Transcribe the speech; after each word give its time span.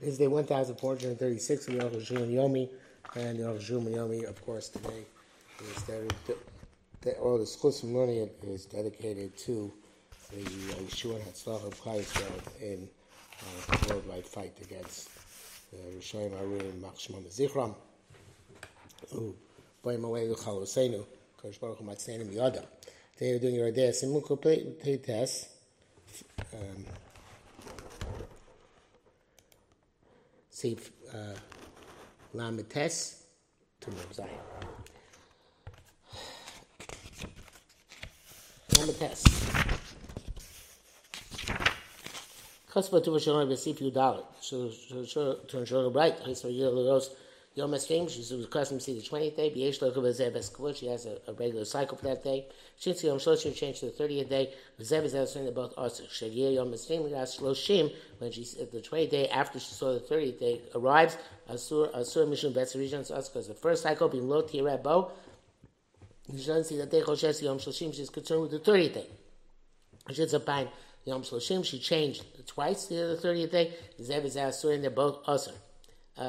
This 0.00 0.10
is 0.10 0.18
day 0.18 0.28
1436 0.28 1.66
of 1.66 1.74
the 1.74 1.80
HaShulchan 1.80 2.32
Yomi, 2.32 2.68
and 3.16 3.36
the 3.36 3.42
HaShulchan 3.42 3.96
Yomi, 3.96 4.28
of 4.28 4.40
course, 4.46 4.68
today 4.68 5.02
is 5.60 5.82
dedicated, 5.82 6.36
the, 7.00 7.14
all 7.14 7.36
the 7.36 7.86
learning 7.88 8.18
it 8.18 8.38
is 8.44 8.66
dedicated 8.66 9.36
to 9.38 9.72
the 10.30 10.42
uh, 10.42 10.82
Yeshua 10.86 11.16
and 11.16 11.24
Hatzlach 11.24 11.66
of 11.66 11.74
Klal 11.82 12.62
in 12.62 12.88
uh, 13.40 13.76
the 13.76 13.94
worldwide 13.94 14.24
fight 14.24 14.56
against 14.62 15.10
the 15.72 15.78
Rishayim 15.98 16.32
Arun 16.42 16.80
Machshmam 16.80 17.24
Zichram, 17.26 17.74
who 19.12 19.34
Boyim 19.84 20.02
Aleinu 20.02 20.38
Chalosenu, 20.38 21.04
Kodesh 21.42 21.58
Baruch 21.58 21.78
Hu 21.78 21.84
Matzanim 21.84 22.32
Yada. 22.32 22.64
Today 23.16 23.32
we're 23.32 23.40
doing 23.40 23.56
your 23.56 23.66
idea, 23.66 23.90
Simun 23.90 24.22
Kupei 24.22 25.04
Test, 25.04 25.48
um, 26.54 26.84
Sif 30.58 30.90
uh, 31.14 31.34
Lamites 32.34 33.22
to 33.80 33.92
Zion. 34.12 34.28
Lamites. 38.70 39.22
Chaspa 42.72 43.04
tu 43.04 43.12
v'shalom 43.12 43.48
b'sif 43.48 43.78
yudalit. 43.78 44.24
So, 44.40 45.36
to 45.46 45.58
ensure 45.58 45.84
the 45.84 45.90
bright, 45.90 46.16
you 46.26 46.68
los 46.70 47.10
Yom 47.54 47.72
Esrim, 47.72 48.08
she's 48.08 48.30
accustomed 48.30 48.80
to 48.80 48.84
see 48.84 48.94
the 48.94 49.04
20th 49.04 49.36
day. 49.36 49.50
B'yesh 49.50 49.82
lo 49.82 49.90
kavazeh 49.90 50.30
b'skavut, 50.32 50.76
she 50.76 50.86
has 50.86 51.06
a, 51.06 51.18
a 51.26 51.32
regular 51.32 51.64
cycle 51.64 51.96
for 51.96 52.04
that 52.04 52.22
day. 52.22 52.46
Shinsi 52.80 53.04
Yom 53.04 53.18
Shloshim 53.18 53.54
changed 53.54 53.80
to 53.80 53.86
the 53.86 53.92
30th 53.92 54.28
day. 54.28 54.54
V'zeh 54.80 55.02
v'zeh 55.02 55.22
v'zeh 55.22 55.42
they're 55.42 55.52
both 55.52 55.74
also. 55.76 56.04
Shagir 56.04 56.54
Yom 56.54 56.72
Esrim, 56.72 57.12
Ras 57.12 57.38
Shloshim, 57.38 57.92
when 58.18 58.30
she, 58.30 58.44
the 58.44 58.80
20th 58.80 59.10
day 59.10 59.28
after 59.28 59.58
she 59.58 59.74
saw 59.74 59.92
the 59.92 60.00
30th 60.00 60.38
day 60.38 60.60
arrives, 60.74 61.16
Asur, 61.50 61.92
Asur 61.94 62.28
Mishum 62.28 62.52
Betzarijan, 62.52 63.04
so 63.04 63.14
that's 63.14 63.28
because 63.28 63.48
the 63.48 63.54
first 63.54 63.82
cycle, 63.82 64.08
being 64.08 64.28
lo 64.28 64.42
tirabo, 64.42 65.10
you 66.30 66.38
shouldn't 66.38 66.66
see 66.66 66.76
that 66.76 66.90
day 66.90 67.00
Choshes 67.00 67.42
Yom 67.42 67.58
Shloshim, 67.58 67.92
she's 67.92 68.10
concerned 68.10 68.42
with 68.42 68.50
the 68.52 68.60
30th 68.60 68.94
day. 68.94 69.06
She's 70.12 70.32
a 70.32 70.40
pine. 70.40 70.68
Yom 71.04 71.22
Shloshim, 71.22 71.64
she 71.64 71.78
changed 71.78 72.24
twice 72.46 72.86
the 72.86 73.18
30th 73.20 73.50
day. 73.50 73.74
Zev 74.00 74.24
is 74.24 74.36
Asur, 74.36 74.74
and 74.74 74.84
they're 74.84 74.90
both 74.90 75.24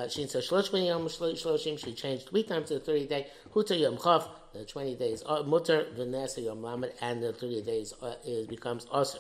She 0.10 0.28
said. 0.28 0.44
She 0.44 1.94
changed 1.94 2.30
three 2.30 2.44
times 2.44 2.68
to 2.68 2.76
the 2.76 2.80
thirty 2.80 3.08
day. 3.08 3.28
Huta 3.54 3.76
Yom 3.76 3.98
Chav. 3.98 4.28
The 4.54 4.66
twenty 4.66 4.96
days 4.96 5.24
uh, 5.26 5.44
Mutter 5.44 5.86
Vanessa 5.96 6.42
Yom 6.42 6.64
Lamed, 6.64 6.92
and 7.02 7.22
the 7.22 7.34
thirty 7.34 7.62
days 7.62 7.94
uh, 8.02 8.16
is 8.26 8.48
becomes 8.48 8.88
Aser. 8.94 9.20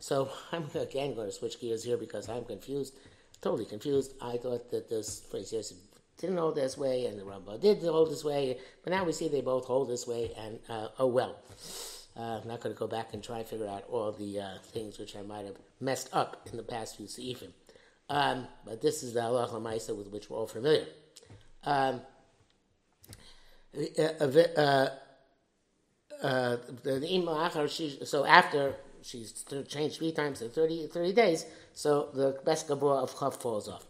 So 0.00 0.30
I'm 0.52 0.64
again 0.74 1.14
going 1.14 1.28
to 1.28 1.32
switch 1.32 1.60
gears 1.60 1.84
here 1.84 1.96
because 1.96 2.28
I'm 2.28 2.44
confused, 2.44 2.94
totally 3.40 3.64
confused. 3.64 4.12
I 4.20 4.36
thought 4.36 4.70
that 4.70 4.88
this 4.88 5.20
phrase 5.30 5.50
here 5.50 5.62
didn't 6.18 6.36
hold 6.36 6.54
this 6.54 6.76
way, 6.76 7.06
and 7.06 7.18
the 7.18 7.24
Rambam 7.24 7.60
did 7.60 7.82
hold 7.82 8.10
this 8.10 8.24
way, 8.24 8.58
but 8.82 8.92
now 8.92 9.04
we 9.04 9.12
see 9.12 9.28
they 9.28 9.42
both 9.42 9.66
hold 9.66 9.88
this 9.88 10.06
way, 10.06 10.30
and 10.38 10.58
uh, 10.68 10.88
oh 10.98 11.06
well. 11.06 11.36
Uh, 12.18 12.40
I'm 12.40 12.48
not 12.48 12.62
going 12.62 12.74
to 12.74 12.78
go 12.78 12.86
back 12.86 13.12
and 13.12 13.22
try 13.22 13.40
and 13.40 13.46
figure 13.46 13.68
out 13.68 13.84
all 13.90 14.10
the 14.10 14.40
uh, 14.40 14.58
things 14.72 14.98
which 14.98 15.14
I 15.16 15.22
might 15.22 15.44
have 15.44 15.56
messed 15.80 16.08
up 16.14 16.48
in 16.50 16.56
the 16.56 16.62
past 16.62 16.96
few 16.96 17.04
seifim. 17.04 17.50
Um, 18.08 18.46
but 18.64 18.80
this 18.80 19.02
is 19.02 19.14
the 19.14 19.20
halacha 19.20 19.60
ma'isa 19.60 19.96
with 19.96 20.08
which 20.08 20.30
we're 20.30 20.38
all 20.38 20.46
familiar. 20.46 20.86
Um, 21.64 22.00
uh, 23.98 24.88
uh, 26.22 26.56
so 28.04 28.24
after 28.24 28.74
she's 29.02 29.44
changed 29.68 29.96
three 29.96 30.12
times 30.12 30.40
in 30.40 30.50
30, 30.50 30.86
30 30.86 31.12
days, 31.12 31.46
so 31.74 32.08
the 32.14 32.38
best 32.44 32.68
gabor 32.68 32.94
of 32.94 33.14
chav 33.14 33.34
falls 33.34 33.68
off. 33.68 33.86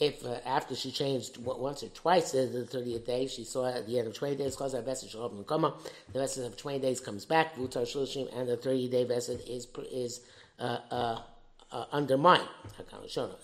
If 0.00 0.24
uh, 0.24 0.38
after 0.46 0.76
she 0.76 0.90
changed 0.90 1.38
once 1.38 1.82
or 1.82 1.88
twice 1.88 2.30
to 2.30 2.46
the 2.46 2.64
30th 2.64 3.06
day, 3.06 3.26
she 3.26 3.44
saw 3.44 3.66
at 3.66 3.86
the 3.86 3.98
end 3.98 4.06
of 4.08 4.14
20 4.14 4.36
days, 4.36 4.54
cause 4.54 4.72
that 4.72 4.84
vessel 4.84 5.44
comma, 5.46 5.74
the 6.12 6.20
rest 6.20 6.38
of 6.38 6.56
20 6.56 6.78
days 6.78 7.00
comes 7.00 7.24
back, 7.24 7.56
and 7.56 7.68
the 7.68 8.58
30 8.62 8.88
day 8.88 9.04
vested 9.04 9.40
is, 9.48 9.66
is 9.90 10.20
uh, 10.60 10.78
uh, 10.90 11.18
uh, 11.72 11.84
undermined. 11.92 12.48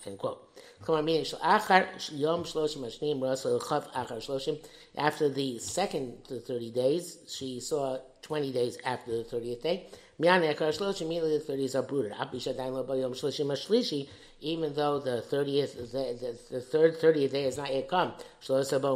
End 0.07 0.19
quote. 0.19 0.41
After 4.97 5.29
the 5.29 5.59
second 5.59 6.25
to 6.29 6.41
30 6.41 6.71
days, 6.71 7.19
she 7.29 7.61
saw 7.61 7.99
20 8.23 8.53
days 8.53 8.79
after 8.85 9.19
the 9.19 9.25
30th 9.25 9.63
day. 9.63 9.89
Immediately 10.19 11.39
the 11.39 11.53
30s 11.53 11.75
are 11.75 11.83
brooded 11.83 12.13
even 14.41 14.75
though 14.75 14.99
the 14.99 15.23
thirtieth, 15.23 15.77
the, 15.93 15.99
the, 16.21 16.39
the, 16.51 16.61
third 16.61 16.99
thirtieth 16.99 17.33
day 17.33 17.45
has 17.45 17.57
not 17.57 17.73
yet 17.73 17.89
come, 17.89 18.13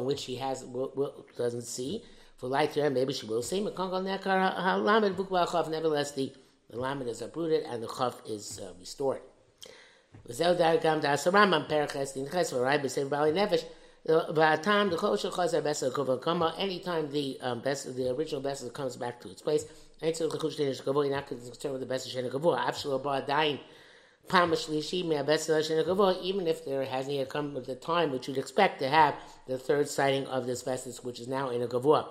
which 0.05 0.21
she 0.21 0.37
has 0.37 0.65
will, 0.65 0.93
will, 0.95 1.27
doesn't 1.37 1.63
see. 1.63 2.05
For 2.37 2.49
light 2.49 2.73
to 2.75 2.83
her, 2.83 2.91
maybe 2.91 3.13
she 3.13 3.27
will 3.27 3.43
see. 3.43 3.61
Nevertheless, 3.61 4.11
the 6.13 6.33
the 6.71 6.79
lamed 6.79 7.09
is 7.09 7.23
uprooted 7.23 7.65
and 7.65 7.83
the 7.83 7.89
chaf 7.89 8.21
is 8.27 8.61
uh, 8.63 8.73
restored. 8.79 9.23
Though 10.27 10.55
the 10.55 10.65
anytime 16.59 17.11
the 17.11 17.39
um, 17.41 17.61
best, 17.61 17.97
the 17.97 18.11
original 18.15 18.41
best 18.41 18.73
comes 18.75 18.97
back 18.97 19.21
to 19.21 19.31
its 19.31 19.43
place, 19.43 19.65
you're 21.05 21.15
not 21.15 21.27
concerned 21.27 21.73
with 21.73 21.81
the 21.81 21.87
best 21.87 22.07
of 22.07 22.13
even 26.23 26.47
if 26.47 26.65
there 26.65 26.85
hasn't 26.85 27.15
yet 27.15 27.29
come 27.29 27.55
the 27.67 27.75
time 27.75 28.13
which 28.13 28.29
you'd 28.29 28.39
expect 28.39 28.79
to 28.81 28.89
have 28.89 29.15
the 29.47 29.59
third 29.59 29.89
sighting 29.89 30.27
of 30.27 30.47
this 30.47 30.63
vestige, 30.63 30.99
which 30.99 31.19
is 31.19 31.27
now 31.27 31.51
in 31.51 31.63
a 31.63 31.67
gavua. 31.67 32.07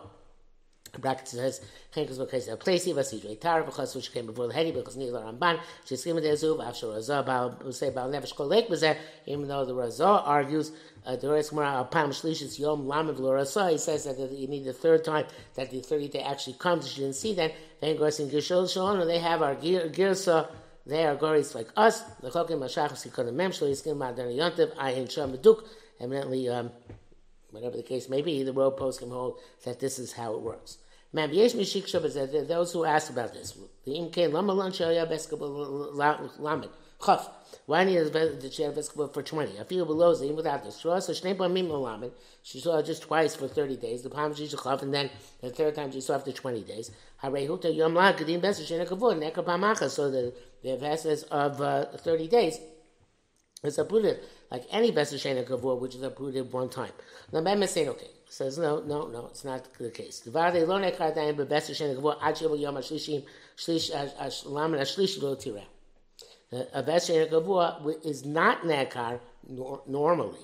Bracket 0.99 1.27
says, 1.27 1.61
"Chenkos 1.93 2.17
b'kais 2.17 2.51
a 2.51 2.57
plesi 2.57 2.93
v'sidrei 2.93 3.39
tar 3.39 3.63
v'chas 3.63 3.95
which 3.95 4.13
came 4.13 4.25
before 4.25 4.47
the 4.47 4.53
hedi 4.53 4.73
because 4.73 4.95
nila 4.95 5.21
ramban 5.21 5.59
shiskim 5.85 6.21
dezuv 6.21 6.63
after 6.65 6.87
razah 6.87 7.25
bal 7.25 7.71
say 7.71 7.89
bal 7.89 8.09
nefesh 8.09 8.33
kolek 8.35 8.67
b'zeh 8.69 8.97
even 9.25 9.47
though 9.47 9.65
the 9.65 9.73
razah 9.73 10.25
argues 10.25 10.71
uh, 11.05 11.15
the 11.15 11.29
rest 11.29 11.53
more 11.53 11.63
apam 11.63 12.09
shlishis 12.09 12.59
yom 12.59 12.87
lamed 12.87 13.19
l'razah 13.19 13.71
he 13.71 13.77
says 13.77 14.05
that 14.05 14.31
you 14.31 14.47
need 14.47 14.65
the 14.65 14.73
third 14.73 15.03
time 15.03 15.25
that 15.55 15.69
the 15.71 15.81
30th 15.81 16.11
day 16.11 16.21
actually 16.21 16.53
comes 16.53 16.97
you 16.97 17.03
didn't 17.03 17.15
see 17.15 17.33
that 17.33 17.53
then 17.81 17.95
goes 17.97 18.19
in 18.19 18.29
gishol 18.29 18.71
shalom 18.71 19.05
they 19.07 19.19
have 19.19 19.41
our 19.41 19.55
girsa 19.55 20.47
they 20.87 21.05
are 21.05 21.17
goris 21.17 21.53
like 21.53 21.67
us. 21.75 22.01
The 22.21 22.29
chokim 22.29 22.59
mashachas 22.59 23.05
yikonim 23.05 23.33
mem 23.33 23.51
shlo 23.51 23.69
yiskim 23.69 23.97
ma'adan 23.97 24.33
yontiv 24.33 24.73
ayin 24.75 25.11
sham 25.11 25.33
beduk. 25.33 25.65
Evidently, 25.99 26.47
um, 26.47 26.71
whatever 27.51 27.77
the 27.77 27.83
case 27.83 28.09
may 28.09 28.21
be, 28.21 28.43
the 28.43 28.53
world 28.53 28.77
post 28.77 28.99
can 28.99 29.11
hold 29.11 29.39
that 29.65 29.79
this 29.79 29.99
is 29.99 30.13
how 30.13 30.33
it 30.33 30.41
works. 30.41 30.77
Man, 31.13 31.33
yesh 31.33 31.53
mishik 31.53 31.87
shabbos. 31.87 32.15
Those 32.47 32.73
who 32.73 32.85
ask 32.85 33.09
about 33.09 33.33
this, 33.33 33.57
the 33.85 33.91
imkein 33.91 34.33
lama 34.33 34.53
lan 34.53 34.71
shaya 34.71 35.09
beskabel 35.09 35.95
lamed 36.39 36.69
chaf. 37.03 37.29
Why 37.65 37.85
need 37.85 37.97
the 37.97 38.49
chair 38.51 38.71
beskabel 38.71 39.13
for 39.13 39.23
twenty? 39.23 39.57
I 39.57 39.63
feel 39.63 39.85
below 39.85 40.13
even 40.21 40.35
without 40.35 40.63
this. 40.65 40.79
Shua 40.79 41.01
so 41.01 41.13
shnei 41.13 41.35
bamim 41.35 41.69
lamed. 41.69 42.11
She 42.43 42.59
saw 42.59 42.81
just 42.81 43.03
twice 43.03 43.35
for 43.35 43.47
thirty 43.47 43.77
days. 43.77 44.03
The 44.03 44.09
palm 44.09 44.35
she 44.35 44.47
chaf, 44.49 44.81
and 44.81 44.93
then 44.93 45.09
the 45.41 45.49
third 45.49 45.75
time 45.75 45.93
she 45.93 46.01
saw 46.01 46.15
after 46.15 46.33
twenty 46.33 46.63
days. 46.63 46.91
Harehuta 47.23 47.73
yom 47.73 47.93
la 47.93 48.11
gadim 48.11 48.41
beser 48.41 48.65
shena 48.67 48.85
kavod 48.85 49.17
nekapamacha. 49.17 49.89
So 49.89 50.11
the 50.11 50.33
the 50.63 50.75
verses 50.75 51.23
of 51.23 51.61
uh, 51.61 51.85
30 51.85 52.27
days 52.27 52.59
is 53.63 53.77
uprooted, 53.77 54.19
like 54.51 54.65
any 54.71 54.91
Besser 54.91 55.17
Shena 55.17 55.45
Kavur, 55.45 55.79
which 55.79 55.95
is 55.95 56.01
uprooted 56.01 56.51
one 56.51 56.69
time. 56.69 56.91
The 57.31 57.41
Mem 57.41 57.65
saying, 57.67 57.89
okay, 57.89 58.07
says, 58.29 58.57
no, 58.57 58.81
no, 58.81 59.07
no, 59.07 59.27
it's 59.27 59.43
not 59.43 59.67
the 59.77 59.89
case. 59.89 60.25
A 60.25 60.31
Besser 60.31 61.73
Shena 61.73 61.95
Kavur 67.29 68.05
is 68.05 68.25
not 68.25 68.61
nekar 68.61 69.19
nor- 69.49 69.81
normally, 69.87 70.39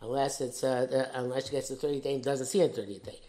unless 0.00 0.40
it's, 0.40 0.62
uh, 0.62 1.10
unless 1.14 1.46
she 1.46 1.52
gets 1.52 1.68
the 1.68 1.76
30th 1.76 2.02
day 2.02 2.14
and 2.14 2.22
doesn't 2.22 2.46
see 2.46 2.60
it 2.60 2.74
30th 2.74 3.04
day. 3.04 3.20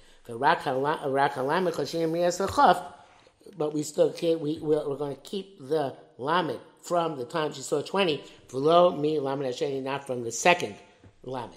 But 3.58 3.74
we 3.74 3.82
still 3.82 4.14
can't, 4.14 4.40
we, 4.40 4.60
we're, 4.60 4.88
we're 4.88 4.96
going 4.96 5.16
to 5.16 5.22
keep 5.22 5.68
the 5.68 5.96
Lamed 6.20 6.60
from 6.81 7.18
the 7.18 7.26
time 7.26 7.54
she 7.54 7.62
saw 7.62 7.81
20, 7.81 8.24
below 8.50 8.96
me, 8.96 9.20
Lamed 9.20 9.44
Hasheni, 9.44 9.84
not 9.84 10.06
from 10.06 10.24
the 10.24 10.31
second 10.31 10.76
Lamed. 11.24 11.54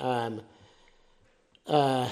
Um, 0.00 0.40
uh, 1.66 2.08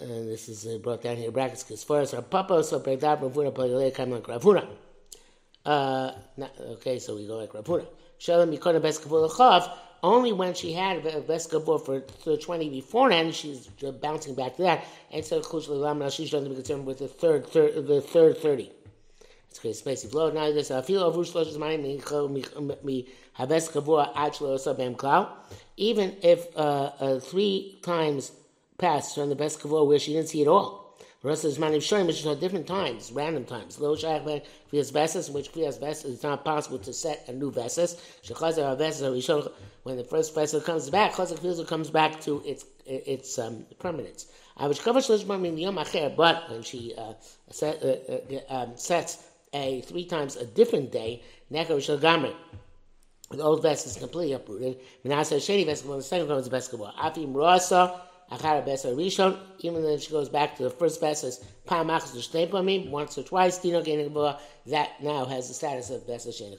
and 0.00 0.28
this 0.28 0.48
is 0.48 0.66
uh, 0.66 0.78
brought 0.78 1.02
down 1.02 1.16
here 1.16 1.28
in 1.28 1.32
brackets, 1.32 1.62
because 1.62 1.84
for 1.84 2.00
us, 2.00 2.12
our 2.14 2.22
papa, 2.22 2.64
so 2.64 2.80
Bregdab, 2.80 3.20
Ravuna, 3.20 3.52
Palele, 3.52 3.94
Kamlan, 3.94 4.22
Ravuna. 4.22 4.66
Uh, 5.64 6.12
okay, 6.72 6.98
so 6.98 7.14
we 7.14 7.26
go 7.26 7.36
like 7.36 7.52
Ravuna. 7.52 7.86
Shalom 8.18 8.50
Yikona 8.52 8.80
Beskavur 8.80 9.30
Chav, 9.30 9.70
only 10.02 10.32
when 10.32 10.54
she 10.54 10.72
had 10.72 11.02
Beskavur 11.02 11.84
for, 11.84 12.00
for 12.22 12.36
20 12.36 12.68
beforehand, 12.68 13.34
she's 13.34 13.68
bouncing 14.02 14.34
back 14.34 14.56
to 14.56 14.62
that. 14.62 14.84
And 15.10 15.24
so, 15.24 15.40
Kushla 15.40 15.80
Lamed 15.80 16.12
she's 16.12 16.30
going 16.30 16.44
to 16.44 16.50
be 16.50 16.56
concerned 16.56 16.86
with 16.86 16.98
the 16.98 17.08
third, 17.08 17.46
third, 17.46 17.86
the 17.86 18.00
third 18.00 18.38
30. 18.38 18.70
It's 19.54 19.60
crazy 19.60 19.78
space. 19.78 20.04
If 20.04 20.12
now 20.12 20.50
this 20.50 20.72
I 20.72 20.82
feel 20.82 21.04
over 21.04 21.20
shlosh 21.20 21.46
is 21.46 21.58
mine 21.58 21.80
me 21.80 22.02
me 22.82 23.08
habes 23.38 23.70
kavua 23.70 24.10
actually 24.16 24.50
also 24.50 24.74
bem 24.74 24.96
klau. 24.96 25.28
Even 25.76 26.16
if 26.22 26.48
uh, 26.56 26.90
uh, 26.98 27.20
three 27.20 27.78
times 27.80 28.32
passed 28.78 29.14
from 29.14 29.28
the 29.28 29.36
best 29.36 29.60
kavua 29.60 29.86
where 29.86 30.00
she 30.00 30.12
didn't 30.12 30.28
see 30.30 30.42
it 30.42 30.48
all. 30.48 30.98
The 31.22 31.28
rest 31.28 31.44
of 31.44 31.54
the 31.54 31.60
Zmanim 31.60 31.80
showing 31.80 32.08
which 32.08 32.18
is 32.18 32.26
at 32.26 32.40
different 32.40 32.66
times, 32.66 33.12
random 33.12 33.44
times. 33.44 33.78
Lo 33.78 33.94
Shaykh 33.94 34.24
Ben 34.24 34.42
Kriyas 34.72 34.90
Veses, 34.92 35.28
in 35.28 35.34
which 35.34 35.52
Kriyas 35.52 35.78
Veses 35.78 36.14
it's 36.14 36.24
not 36.24 36.44
possible 36.44 36.80
to 36.80 36.92
set 36.92 37.24
a 37.28 37.32
new 37.32 37.52
Veses. 37.52 37.94
Shechazar 38.24 38.76
Veses 38.76 39.02
Rishon, 39.02 39.52
when 39.84 39.96
the 39.96 40.02
first 40.02 40.34
Veses 40.34 40.64
comes 40.64 40.90
back, 40.90 41.12
Chazak 41.12 41.38
Veses 41.38 41.64
comes 41.68 41.90
back 41.90 42.20
to 42.22 42.42
its 42.44 42.64
its 42.86 43.38
um, 43.38 43.64
permanence. 43.78 44.26
I 44.56 44.66
was 44.66 44.80
covered 44.80 45.04
but 46.16 46.50
when 46.50 46.62
she 46.62 46.94
uh, 46.98 47.12
set, 47.50 47.82
uh, 47.84 47.96
uh, 48.12 48.62
um, 48.62 48.76
sets 48.76 49.30
a 49.54 49.80
three 49.82 50.04
times 50.04 50.36
a 50.36 50.44
different 50.44 50.92
day, 50.92 51.22
Nekar 51.50 51.80
Shal 51.82 51.98
Gamri. 51.98 52.34
The 53.30 53.42
old 53.42 53.62
vest 53.62 53.86
is 53.86 53.96
completely 53.96 54.34
uprooted. 54.34 54.78
Menasa 55.04 55.36
Sheni 55.36 55.64
vest, 55.64 55.86
when 55.86 55.98
the 55.98 56.04
second 56.04 56.28
comes 56.28 56.44
the 56.44 56.50
Kabbalah. 56.70 56.94
Afim 56.98 57.34
Rasa, 57.34 58.02
Achara 58.30 58.64
Besa 58.64 58.88
Rishon, 58.88 59.38
even 59.60 59.82
then 59.82 59.98
she 59.98 60.10
goes 60.10 60.28
back 60.28 60.56
to 60.56 60.64
the 60.64 60.70
first 60.70 61.00
as 61.24 61.44
Pamachas 61.66 62.14
Shtepamim, 62.28 62.90
once 62.90 63.16
or 63.16 63.22
twice, 63.22 63.58
Dino 63.58 63.82
Gena 63.82 64.04
Kabbalah, 64.04 64.40
that 64.66 65.02
now 65.02 65.24
has 65.24 65.48
the 65.48 65.54
status 65.54 65.90
of 65.90 66.06
Besa 66.06 66.28
Sheni 66.30 66.58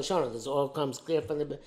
shonon. 0.00 0.32
This 0.32 0.46
all 0.46 0.68
comes 0.68 0.98
clear 0.98 1.20
from 1.20 1.38
the 1.38 1.58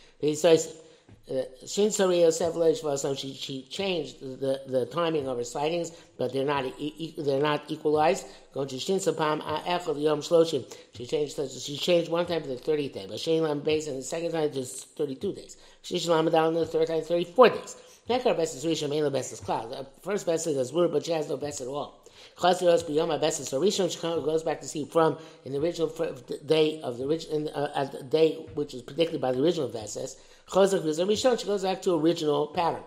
b'yisayisiv. 1.29 1.69
Shin 1.69 1.89
Sariya 1.89 2.27
Sevlej 2.27 3.17
she 3.17 3.33
she 3.33 3.63
changed 3.63 4.19
the, 4.21 4.61
the 4.67 4.85
timing 4.87 5.27
of 5.27 5.37
her 5.37 5.43
sightings, 5.43 5.91
but 6.17 6.33
they're 6.33 6.45
not 6.45 6.65
e- 6.77 7.15
they're 7.17 7.41
not 7.41 7.63
equalized. 7.69 8.25
Going 8.53 8.67
to 8.67 8.79
Shin 8.79 8.97
Sapam 8.97 9.41
Echel 9.41 10.01
Yom 10.01 10.21
Shloshim. 10.21 10.65
She 10.95 11.05
changed 11.05 11.39
she 11.61 11.77
changed 11.77 12.11
one 12.11 12.25
time 12.25 12.41
to 12.41 12.49
the 12.49 12.55
30th 12.55 12.93
day, 12.93 13.05
but 13.07 13.17
Shein 13.17 13.41
Lam 13.41 13.59
Base 13.61 13.87
and 13.87 13.97
the 13.97 14.03
second 14.03 14.31
time 14.31 14.51
to 14.51 14.63
32 14.63 15.33
days. 15.33 15.57
Shish 15.83 16.07
Lam 16.07 16.29
down 16.29 16.53
the 16.53 16.65
third 16.65 16.87
time 16.87 17.01
34 17.01 17.49
days. 17.49 17.75
Nekar 18.09 18.35
best 18.35 18.55
is 18.55 18.65
Rishon, 18.65 18.89
Mela 18.89 19.11
best 19.11 19.31
is 19.31 19.39
Cloud. 19.39 19.71
The 19.71 19.87
first 20.01 20.25
best 20.25 20.47
is 20.47 20.73
word, 20.73 20.91
but 20.91 21.05
she 21.05 21.11
has 21.11 21.29
no 21.29 21.37
best 21.37 21.61
at 21.61 21.67
all. 21.67 22.00
B'yom 22.39 23.19
best 23.19 23.45
So 23.45 23.61
Rishon. 23.61 24.25
Goes 24.25 24.43
back 24.43 24.61
to 24.61 24.67
see 24.67 24.85
from 24.85 25.17
in 25.45 25.53
the 25.53 25.59
original 25.59 25.87
day 26.45 26.81
of 26.81 26.97
the 26.97 27.05
original 27.05 27.49
uh, 27.53 27.85
the 27.85 28.03
day 28.03 28.45
which 28.55 28.73
was 28.73 28.81
predicted 28.81 29.21
by 29.21 29.31
the 29.31 29.41
original 29.41 29.67
Veses. 29.67 30.17
Chazak 30.49 30.81
Rishon, 30.83 31.39
she 31.39 31.45
goes 31.45 31.63
back 31.63 31.81
to 31.83 31.93
original 31.95 32.47
pattern. 32.47 32.83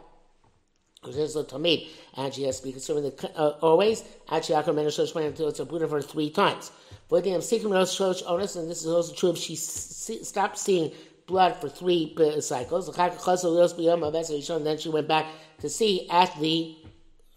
A 1.05 1.09
Tamid, 1.09 1.87
and 2.15 2.33
she 2.33 2.45
has 2.45 2.61
to 2.61 2.67
be 2.67 2.73
with 2.73 2.87
the, 2.87 3.39
uh, 3.39 3.59
always, 3.61 4.03
actually, 4.31 4.55
Akar 4.55 4.75
Menashosh 4.75 5.15
went 5.15 5.27
until 5.27 5.49
it's 5.49 5.61
a 5.61 5.67
Buddha 5.67 5.87
for 5.87 6.01
three 6.01 6.31
times. 6.31 6.73
But 7.11 7.25
then, 7.25 7.43
Sikkim 7.43 7.71
Rosh 7.71 8.01
Onus, 8.01 8.57
and 8.57 8.71
this 8.71 8.81
is 8.81 8.87
also 8.87 9.13
true 9.13 9.31
if 9.31 9.37
she 9.37 9.55
see, 9.55 10.25
stopped 10.25 10.57
seeing 10.57 10.93
blood 11.27 11.57
for 11.57 11.69
three 11.69 12.15
uh, 12.19 12.41
cycles. 12.41 12.87
Then 12.95 14.79
she 14.79 14.89
went 14.89 15.09
back 15.09 15.27
to 15.61 15.69
see 15.69 16.09
at 16.09 16.35
the, 16.41 16.75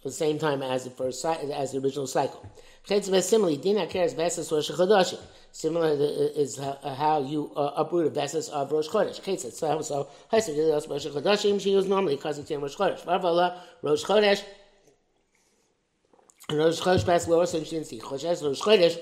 the 0.07 0.15
same 0.15 0.39
time 0.39 0.61
as 0.61 0.83
the 0.83 0.89
first 0.89 1.23
as 1.25 1.71
the 1.71 1.79
original 1.79 2.07
cycle. 2.07 2.45
Similarly, 2.85 3.57
Dina 3.57 3.85
cares 3.87 4.13
Vesas 4.13 4.49
Rosh 4.51 4.71
Chodashim. 4.71 5.19
Similar 5.51 5.97
is 6.35 6.57
how 6.57 7.21
you 7.21 7.51
uh, 7.55 7.73
uproot 7.75 8.07
a 8.07 8.09
Vesas 8.09 8.49
of 8.49 8.71
Rosh 8.71 8.87
Chodesh. 8.87 9.19
Ketzat. 9.21 9.51
So, 9.51 9.81
so, 9.81 10.07
Hesed 10.31 10.89
Rosh 10.89 11.05
Chodashim, 11.07 11.59
she 11.59 11.75
was 11.75 11.85
normally 11.87 12.15
causing 12.15 12.45
Rosh 12.61 12.75
Chodesh. 12.75 13.03
Varvala, 13.03 13.57
Rosh 13.81 14.05
Chodesh, 14.05 14.43
Rosh 16.49 16.79
Chodesh 16.79 17.05
passed 17.05 17.27
lower, 17.27 17.45
so 17.45 17.61
she 17.63 17.71
didn't 17.71 17.87
see 17.87 17.99
Chodesh, 17.99 18.41
Rosh 18.41 18.61
Chodesh, 18.61 18.97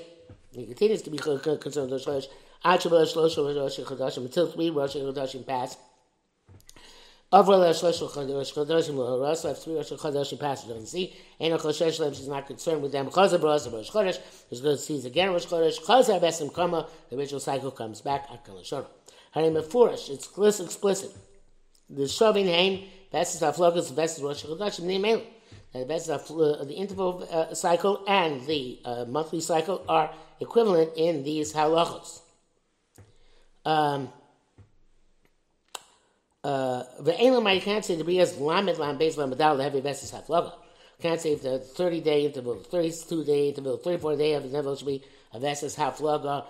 he 0.51 0.66
continues 0.66 1.04
to 1.04 1.12
be 1.12 1.18
concerned 1.19 1.92
with 1.92 2.08
Rosh 2.08 2.25
Chodesh, 2.63 4.18
until 4.18 4.48
three 4.48 4.69
Rosh 4.72 4.96
Chodashim 4.96 5.46
pass. 5.46 5.78
Overall, 7.31 7.62
Rosh 7.62 7.81
Chodashim 7.81 9.19
Rosh 9.19 9.42
have 9.44 9.57
three 9.62 9.75
Rosh 9.75 9.92
Chodashim 9.92 10.39
passages 10.39 10.72
on 10.72 10.81
the 10.81 10.86
sea. 10.86 11.16
Ain't 11.39 11.60
Choshesh 11.60 12.00
Lem, 12.00 12.13
she's 12.13 12.27
not 12.27 12.45
concerned 12.45 12.83
with 12.83 12.92
them. 12.92 13.07
Chazar 13.07 13.39
Baras 13.39 13.72
Rosh 13.72 13.89
Chodesh, 13.89 14.19
she's 14.50 14.62
going 14.62 14.75
to 14.77 14.81
see 14.81 15.06
again 15.06 15.31
Rosh 15.31 15.45
Chodesh. 15.45 15.81
Chazar 15.81 16.22
Besim 16.22 16.54
Kama, 16.54 16.88
the 17.10 17.18
ritual 17.18 17.39
cycle 17.39 17.72
comes 17.72 18.01
back 18.01 18.27
at 18.31 18.45
Kalashon. 18.45 18.86
Harim 19.31 19.56
Mefurish, 19.56 20.10
it's 20.10 20.27
explicit. 20.60 21.12
The 21.89 22.04
Shovin 22.04 22.45
Hain, 22.45 22.88
Besis 23.12 23.42
Aflokas, 23.42 23.92
Besis 23.92 24.24
Rosh 24.24 24.45
Chodashim, 24.45 24.86
Neim 24.86 25.24
The 25.74 25.80
Besis 25.80 26.10
of 26.10 26.68
the 26.68 26.75
interval 26.75 27.27
uh, 27.31 27.56
cycle 27.56 28.04
and 28.07 28.45
the 28.45 28.80
uh, 28.86 29.06
monthly 29.06 29.42
cycle 29.42 29.83
are 29.89 30.13
equivalent 30.39 30.92
in 30.95 31.24
these 31.24 31.54
halachos. 31.54 32.22
Um, 33.66 34.10
the 36.45 37.15
Elamite 37.19 37.63
can't 37.63 37.83
say 37.83 37.95
the 37.95 38.03
Brias 38.03 38.39
Lamed 38.39 38.77
Lam 38.77 38.97
Beis 38.97 39.15
Lamadal, 39.15 39.57
the 39.57 39.63
heavy 39.63 39.81
vesses 39.81 40.12
Haflaga. 40.12 40.53
Can't 41.01 41.19
say 41.19 41.33
if 41.33 41.42
the 41.42 41.59
30 41.59 42.01
day 42.01 42.25
interval, 42.25 42.56
32 42.56 43.24
day 43.24 43.50
interval, 43.50 43.77
34 43.77 44.15
day 44.15 44.33
of 44.33 44.45
interval 44.45 44.75
should 44.75 44.88
be 44.88 45.03
a 45.33 45.39
vesses 45.39 45.75
Haflaga, 45.75 46.45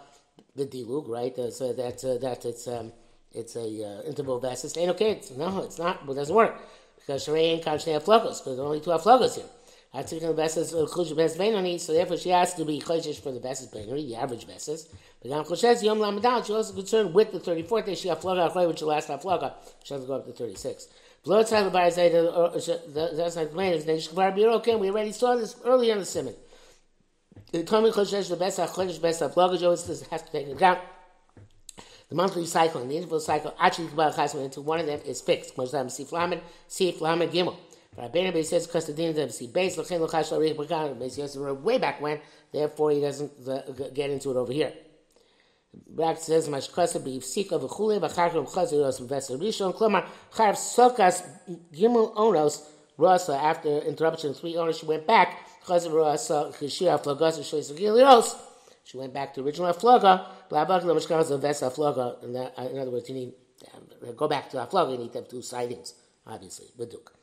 the 0.56 0.66
Dilug, 0.66 1.08
right? 1.08 1.38
Uh, 1.38 1.50
so 1.50 1.74
that, 1.74 2.04
uh, 2.04 2.18
that 2.18 2.46
it's, 2.46 2.68
um, 2.68 2.92
it's 3.32 3.56
a 3.56 3.62
uh, 3.62 4.02
interval 4.08 4.40
vesses. 4.40 4.78
Ain't 4.78 4.92
okay. 4.92 5.12
It's, 5.12 5.32
no, 5.32 5.64
it's 5.64 5.80
not. 5.80 6.02
It 6.08 6.14
doesn't 6.14 6.36
work. 6.36 6.56
Because 6.98 7.26
Sheree 7.28 7.40
ain't 7.40 7.64
have 7.66 7.82
Haflagos, 7.82 8.44
because 8.44 8.60
only 8.60 8.82
two 8.82 8.92
Haflagos 8.92 9.36
here. 9.36 9.46
I 9.94 10.04
took 10.04 10.20
the 10.20 10.34
best 10.34 10.58
Chush 10.58 11.16
Best 11.16 11.38
Benoni, 11.38 11.78
so 11.78 11.94
therefore 11.94 12.18
she 12.18 12.30
has 12.30 12.54
to 12.56 12.66
be 12.66 12.82
Choshish 12.82 13.22
for 13.22 13.32
the 13.32 13.40
best 13.40 13.72
Benoni, 13.72 14.08
the 14.08 14.16
average 14.18 14.46
Besses. 14.46 14.90
But 15.26 15.38
now 15.38 15.44
Choshes 15.44 15.82
Yom 15.82 15.98
Lamadal, 15.98 16.46
she's 16.46 16.52
also 16.52 16.74
concerned 16.76 17.12
with 17.12 17.32
the 17.32 17.40
34th 17.40 17.86
day, 17.88 17.96
she 17.96 18.10
has 18.10 18.20
Floga 18.20 18.52
Achlay, 18.52 18.68
which 18.68 18.82
the 18.82 18.86
last 18.86 19.08
Floga, 19.08 19.54
she 19.84 19.96
has 19.96 20.04
to 20.04 20.08
go 20.08 20.14
up 20.18 20.28
to 20.28 20.32
36. 20.32 20.88
Blow 21.24 21.40
outside 21.40 21.64
the 21.64 21.72
bar 21.72 21.90
say 21.90 22.10
that's 22.10 23.36
not 23.36 23.52
plaintiff, 23.52 23.88
then 23.88 23.98
Shkavar 23.98 24.38
Biro, 24.38 24.54
okay, 24.58 24.76
we 24.76 24.92
already 24.92 25.12
saw 25.12 25.36
this 25.36 25.56
earlier 25.66 25.94
in 25.94 26.00
the 26.00 26.06
Simon. 26.06 26.36
The 27.52 27.64
Tommy 27.64 27.90
Choshesh, 27.90 28.30
the 28.30 28.36
best 28.36 28.60
Achlesh, 28.60 29.02
best 29.02 29.22
Floga, 29.22 29.64
always 29.64 30.08
has 30.10 30.22
to 30.22 30.32
take 30.32 30.48
account. 30.48 30.80
The 32.10 32.16
monthly 32.16 32.46
cycle 32.46 32.82
and 32.82 32.92
the 32.92 32.98
interval 32.98 33.20
cycle 33.20 33.56
actually 33.60 33.90
into 34.44 34.62
one 34.62 34.80
of 34.80 34.86
them 34.86 35.00
is 35.08 35.22
fixed. 35.22 35.58
Most 35.58 35.74
of 35.74 35.80
them 35.80 35.90
see 35.90 36.04
Flamin, 36.04 36.40
see 36.68 36.92
Flamin 36.92 37.32
Gimel. 37.32 37.58
Rabbeinu 37.98 38.32
Beis 38.32 38.46
says 38.46 38.68
because 38.68 38.86
the 38.86 38.94
din 38.94 39.18
of 39.18 39.34
see 39.34 39.48
base 39.48 39.78
l'rich 39.78 39.88
b'kan 39.88 41.00
Beis 41.00 41.18
Yosef 41.18 41.42
way 41.64 41.80
back 41.80 42.00
when. 42.00 42.20
Therefore, 42.52 42.92
he 42.92 43.02
doesn't 43.02 43.32
uh, 43.48 43.62
get 43.94 44.12
into 44.12 44.30
it 44.30 44.38
over 44.38 44.54
here. 44.54 44.72
Back 45.88 46.18
says 46.20 46.48
mashkasa 46.48 47.00
b'yifsika 47.02 47.60
v'chule 47.60 48.00
v'charka 48.00 48.46
v'chazir 48.46 48.80
yos 48.80 49.00
v'vesa 49.00 49.38
rishon. 49.40 49.74
Klomar 49.76 50.06
charv 50.34 50.56
sokas 50.56 51.24
gimel 51.74 52.14
onos 52.16 52.64
rasa 52.98 53.34
after 53.34 53.80
interruption 53.80 54.34
three 54.34 54.56
owners 54.56 54.78
she 54.78 54.86
went 54.86 55.06
back. 55.06 55.38
Chazir 55.66 55.94
rasa 55.94 56.52
chishia 56.60 56.98
flagasa 57.02 57.42
shoyis 57.42 57.72
v'gilios 57.74 58.36
she 58.84 58.98
went 58.98 59.14
back 59.14 59.34
to 59.34 59.42
original 59.42 59.74
mashkasa 59.74 61.40
v'vesa 61.40 61.72
flaga. 61.74 62.18
In 62.24 62.78
other 62.80 62.92
words 62.92 63.10
you 63.10 63.16
need 63.16 63.34
uh, 64.08 64.12
go 64.12 64.28
back 64.28 64.50
to 64.50 64.58
flaga 64.58 64.92
you 64.92 64.98
need 64.98 65.12
to 65.12 65.20
have 65.20 65.28
two 65.28 65.42
sightings 65.42 65.94
obviously 66.28 66.68
beduk. 66.78 67.15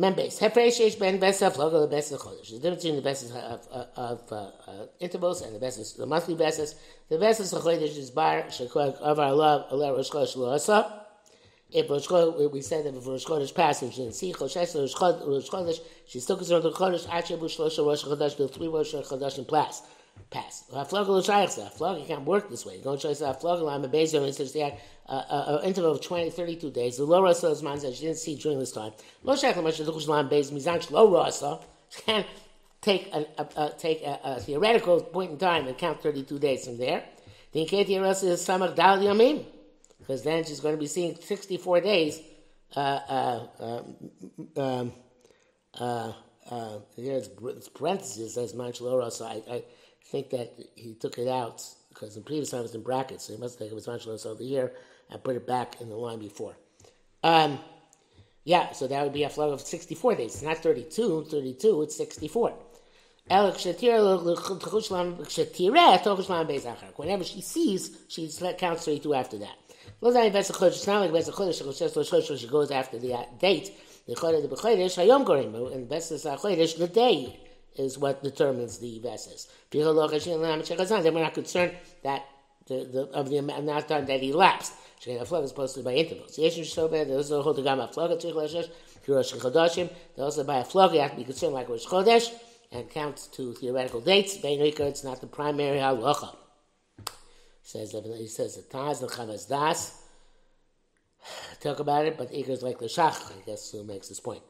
Members, 0.00 0.38
Hefresh 0.38 0.96
Ben 1.00 1.18
Besaf 1.18 1.56
Logo 1.56 1.80
the 1.80 1.88
best 1.88 2.12
of 2.12 2.20
Chodesh. 2.20 2.50
The 2.50 2.60
difference 2.60 2.84
between 2.84 2.94
the 2.94 3.02
best 3.02 3.32
of, 3.32 3.88
of 3.96 4.32
uh, 4.32 4.34
uh, 4.70 4.86
intervals 5.00 5.42
and 5.42 5.52
the 5.52 5.58
best 5.58 5.98
the 5.98 6.06
monthly 6.06 6.36
best 6.36 6.76
the 7.08 7.18
best 7.18 7.40
of 7.40 7.62
Chodesh 7.62 7.98
is 7.98 8.10
Bar 8.12 8.44
Shekwa 8.44 8.94
of 9.00 9.18
our 9.18 9.32
love 9.32 9.66
Allah 9.72 9.94
Rosh 9.94 10.08
Chodesh 10.08 10.36
Loasa. 10.36 11.00
If 11.72 11.90
Rosh 11.90 12.06
Chodesh, 12.06 12.52
we 12.52 12.62
said 12.62 12.84
that 12.84 12.94
if 12.94 13.04
Rosh 13.08 13.24
Chodesh 13.24 13.52
passed 13.52 13.82
and 13.82 13.92
she 13.92 14.02
didn't 14.02 14.14
see 14.14 14.32
Chodesh 14.32 14.72
Rosh 15.26 15.48
Chodesh, 15.48 15.80
she's 16.06 16.22
still 16.22 16.36
concerned 16.36 16.62
with 16.62 16.74
Chodesh. 16.74 17.10
Rosh 17.10 17.58
Chodesh 17.58 17.84
Rosh 17.84 18.04
Chodesh, 18.04 18.36
the 18.36 18.46
three 18.46 18.68
Rosh 18.68 18.94
Chodesh 18.94 19.38
in 19.38 19.46
class 19.46 19.82
pass. 20.30 20.64
Haflaga 20.72 21.08
l'shayach 21.08 21.58
Haflaga 21.58 22.06
can't 22.06 22.24
work 22.24 22.50
this 22.50 22.64
way. 22.66 22.76
You 22.76 22.82
don't 22.82 23.00
show 23.00 23.10
Haflaga 23.10 23.62
lam 23.62 23.84
a 23.84 23.88
bezer 23.88 24.52
they 24.52 24.60
had 24.60 24.78
an 25.08 25.64
interval 25.64 25.92
of 25.92 26.00
20, 26.00 26.30
32 26.30 26.70
days. 26.70 26.96
The 26.96 27.04
low 27.04 27.22
rasa 27.22 27.48
is 27.48 27.62
man 27.62 27.80
said 27.80 27.94
she 27.94 28.06
didn't 28.06 28.18
see 28.18 28.36
during 28.36 28.58
this 28.58 28.72
time. 28.72 28.92
Lo 29.22 29.34
shayach 29.34 29.56
l'mash 29.56 29.80
l'chush 29.80 30.08
lam 30.08 30.28
bez 30.28 30.50
mizan 30.50 30.78
shlo 30.78 31.12
rasa. 31.12 31.60
Can't 32.04 32.26
take 32.80 33.12
a, 33.12 33.26
a, 33.38 33.48
a 33.56 33.70
take 33.78 34.02
a, 34.02 34.20
a, 34.22 34.40
theoretical 34.40 35.00
point 35.00 35.32
in 35.32 35.38
time 35.38 35.66
and 35.66 35.76
count 35.76 36.02
32 36.02 36.38
days 36.38 36.66
from 36.66 36.78
there. 36.78 37.04
The 37.52 37.64
inketi 37.64 38.00
rasa 38.00 38.28
is 38.28 38.46
samach 38.46 38.76
dal 38.76 38.98
yamim. 38.98 39.44
Because 39.98 40.22
then 40.22 40.44
she's 40.44 40.60
going 40.60 40.74
to 40.74 40.80
be 40.80 40.86
seeing 40.86 41.16
64 41.16 41.80
days. 41.80 42.20
Uh, 42.74 42.80
uh, 42.80 43.46
uh, 43.60 44.60
um, 44.60 44.92
uh, 45.78 46.12
uh, 46.50 46.78
here's 46.96 47.28
parentheses 47.74 48.34
says 48.34 48.52
manch 48.52 48.80
lo 48.80 48.96
rasa. 48.98 49.24
I, 49.24 49.42
I 49.50 49.64
think 50.10 50.30
that 50.30 50.52
he 50.74 50.94
took 50.94 51.18
it 51.18 51.28
out 51.28 51.62
because 51.90 52.16
in 52.16 52.22
previous 52.22 52.50
time 52.50 52.60
it 52.60 52.64
was 52.64 52.74
in 52.74 52.82
brackets, 52.82 53.24
so 53.24 53.34
he 53.34 53.38
must 53.38 53.54
have 53.54 53.66
taken 53.66 53.76
responsibility 53.76 54.28
over 54.28 54.38
the 54.38 54.44
year 54.44 54.72
and 55.10 55.22
put 55.24 55.36
it 55.36 55.46
back 55.46 55.80
in 55.80 55.88
the 55.88 55.96
line 55.96 56.18
before. 56.20 56.56
Um, 57.22 57.58
Yeah, 58.44 58.72
so 58.72 58.86
that 58.88 59.04
would 59.04 59.12
be 59.12 59.24
a 59.24 59.28
flow 59.28 59.52
of 59.52 59.60
64 59.60 60.14
days. 60.14 60.34
It's 60.34 60.42
not 60.42 60.58
32. 60.58 61.26
32, 61.30 61.82
it's 61.82 61.96
64. 61.96 62.54
Whenever 66.96 67.24
she 67.24 67.40
sees, 67.42 67.98
she 68.08 68.30
counts 68.56 68.86
32 68.86 69.14
after 69.14 69.38
that. 69.38 69.56
It's 70.00 70.86
not 70.86 71.04
like 72.14 72.38
she 72.38 72.46
goes 72.48 72.70
after 72.70 72.98
the 72.98 73.26
date. 73.38 73.72
The 74.06 74.14
and 75.74 75.88
the 75.90 76.90
day 76.94 77.40
is 77.78 77.98
what 77.98 78.22
determines 78.22 78.78
the 78.78 78.98
Veses. 78.98 79.48
Then 79.70 79.86
we're 79.86 81.22
not 81.22 81.34
concerned 81.34 81.72
that 82.02 82.26
the, 82.66 82.84
the, 82.84 83.00
of 83.14 83.30
the 83.30 83.38
amount 83.38 83.68
of 83.68 83.86
time 83.86 84.06
that 84.06 84.22
elapsed. 84.22 84.72
Shekin 85.00 85.20
HaFlog 85.20 85.44
is 85.44 85.52
posted 85.52 85.84
by 85.84 85.94
intervals. 85.94 86.36
Yesh 86.38 86.58
Shobed, 86.58 87.06
they 87.06 87.14
also 87.14 87.40
hold 87.42 87.56
the 87.56 87.62
Gam 87.62 87.78
HaFlog 87.78 88.12
at 88.12 88.20
Tzich 88.20 88.34
Rosh 89.08 89.32
Chodashim, 89.32 89.90
they 90.16 90.22
also 90.22 90.44
buy 90.44 90.58
a 90.58 90.64
flog, 90.64 90.92
you 90.92 91.00
have 91.00 91.12
to 91.12 91.16
be 91.16 91.24
concerned 91.24 91.54
like 91.54 91.68
Rosh 91.68 91.86
Chodesh, 91.86 92.30
and 92.70 92.90
count 92.90 93.28
to 93.32 93.54
theoretical 93.54 94.00
dates. 94.00 94.36
Bein 94.36 94.60
it's 94.60 95.04
not 95.04 95.20
the 95.20 95.26
primary 95.26 95.78
halacha. 95.78 96.36
Says 97.62 97.92
he 97.92 98.26
says 98.26 98.56
the 98.56 98.62
Taz, 98.62 99.00
the 99.00 99.06
Chavas 99.06 99.48
Da'as, 99.48 99.92
talk 101.60 101.80
about 101.80 102.06
it, 102.06 102.16
but 102.16 102.30
Iker 102.32 102.50
is 102.50 102.62
like 102.62 102.78
the 102.78 102.86
Shach, 102.86 103.32
I 103.32 103.44
guess, 103.46 103.70
who 103.70 103.84
makes 103.84 104.08
this 104.08 104.20
point. 104.20 104.42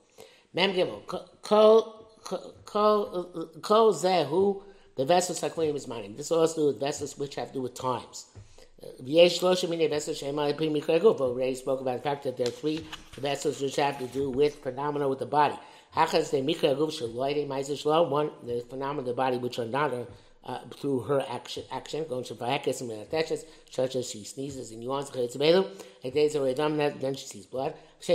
Mem 0.55 0.73
Gimel, 0.73 1.03
Kol, 1.43 1.98
Kol, 2.65 3.51
Kol 3.63 3.95
Zehu, 3.95 4.63
the 4.97 5.05
vessels 5.05 5.41
Hakoyim 5.41 5.75
is 5.75 5.89
mining. 5.89 6.17
This 6.17 6.31
also 6.31 6.55
to 6.55 6.61
do 6.61 6.67
with 6.67 6.81
vessels 6.81 7.17
which 7.17 7.37
have 7.37 7.49
to 7.49 7.55
do 7.55 7.63
with 7.63 7.75
times. 7.75 8.27
V'yesh 9.03 9.41
shlosha 9.41 9.69
mini 9.69 9.87
vessels 9.87 10.19
she'emai 10.19 10.57
pri 10.57 10.69
mikra 10.69 11.01
gufa. 11.01 11.37
Ray 11.37 11.55
spoke 11.55 11.81
about 11.81 11.97
the 11.97 12.03
fact 12.03 12.25
that 12.25 12.37
there 12.37 12.49
are 12.49 12.51
three 12.51 12.87
vessels 13.17 13.61
which 13.61 13.77
have 13.77 13.99
to 13.99 14.07
do 14.09 14.31
with 14.31 14.57
phenomena 14.57 15.09
with 15.09 15.19
the 15.19 15.27
body. 15.27 15.59
Hachas 15.95 16.31
de 16.31 16.43
mikra 16.43 16.77
guf 16.77 16.93
shaloide 17.01 17.47
ma'aser 17.49 17.83
shlo. 17.83 18.09
One, 18.09 18.31
the 18.45 18.65
phenomena 18.69 19.01
of 19.01 19.07
the 19.07 19.15
body 19.15 19.39
which 19.39 19.59
are 19.59 19.67
not 19.67 19.93
uh, 20.45 20.59
through 20.77 21.01
her 21.01 21.25
action, 21.29 21.63
action 21.71 22.07
going 22.09 22.25
to 22.25 22.35
vayakis 22.35 22.81
and 22.81 22.91
attaches, 22.91 23.45
such 23.71 23.97
as 23.97 24.11
she 24.11 24.25
sneezes 24.25 24.71
and 24.73 24.83
yawns, 24.83 25.11
and 25.11 26.15
days 26.15 26.37
are 26.37 26.55
then 26.55 27.15
she 27.15 27.27
sees 27.27 27.47
blood. 27.47 27.75
The, 28.07 28.15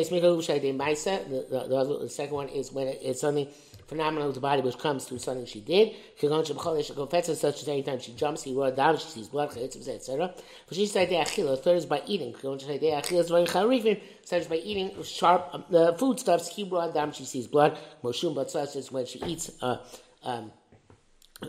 the, 1.49 1.99
the 2.01 2.09
second 2.09 2.35
one 2.35 2.49
is 2.49 2.71
when 2.71 2.87
it's 2.87 3.21
something 3.21 3.47
phenomenon 3.87 4.27
of 4.27 4.33
the 4.33 4.39
body 4.39 4.61
which 4.61 4.77
comes 4.77 5.05
through 5.05 5.19
something 5.19 5.45
she 5.45 5.59
did. 5.59 5.93
Such 6.19 7.61
as 7.61 7.67
anytime 7.67 7.99
she 7.99 8.13
jumps, 8.13 8.43
he 8.43 8.53
wrote 8.53 8.75
down, 8.75 8.97
she 8.97 9.07
sees 9.07 9.27
blood, 9.27 9.55
etc. 9.57 10.33
But 10.67 10.75
she 10.75 10.85
said 10.85 11.09
third 11.09 11.77
is 11.77 11.85
by 11.85 12.01
eating. 12.07 12.35
Such 12.41 14.39
as 14.39 14.47
by 14.47 14.55
eating 14.55 15.03
sharp 15.03 15.49
um, 15.53 15.65
uh, 15.73 15.93
foodstuffs, 15.93 16.55
he 16.55 16.63
brought 16.63 16.93
down, 16.93 17.11
she 17.11 17.25
sees 17.25 17.47
blood. 17.47 17.77
Moshum, 18.03 18.35
but 18.35 18.49
such 18.49 18.75
as 18.75 18.91
when 18.91 19.05
she 19.05 19.19
eats 19.25 19.51
uh, 19.61 19.77
um, 20.23 20.51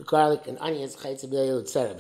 garlic 0.04 0.46
and 0.46 0.58
onions, 0.60 0.96
etc. 1.04 1.96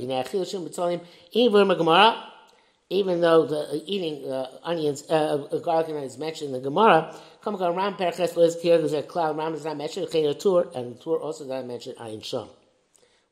Even 2.90 3.20
though 3.22 3.46
the 3.46 3.58
uh, 3.58 3.78
eating 3.86 4.30
uh, 4.30 4.46
onions, 4.62 5.04
uh, 5.08 5.46
uh, 5.50 5.58
garlic 5.58 5.88
and 5.88 5.96
onions 5.96 6.18
mentioned 6.18 6.54
in 6.54 6.62
the 6.62 6.68
Gemara, 6.68 7.16
Come 7.44 7.56
on, 7.56 7.76
Ram 7.76 7.94
Perches 7.96 8.34
was 8.34 8.62
here. 8.62 8.78
There's 8.78 8.94
a 8.94 9.02
cloud. 9.02 9.36
Ram 9.36 9.52
is 9.52 9.66
not 9.66 9.76
mentioned. 9.76 10.06
Okay, 10.06 10.24
a 10.24 10.32
tour, 10.32 10.66
and 10.74 10.94
the 10.94 10.98
tour 10.98 11.18
also 11.18 11.46
doesn't 11.46 11.68
mention 11.68 11.94
Ayin 11.96 12.22
Shom. 12.22 12.48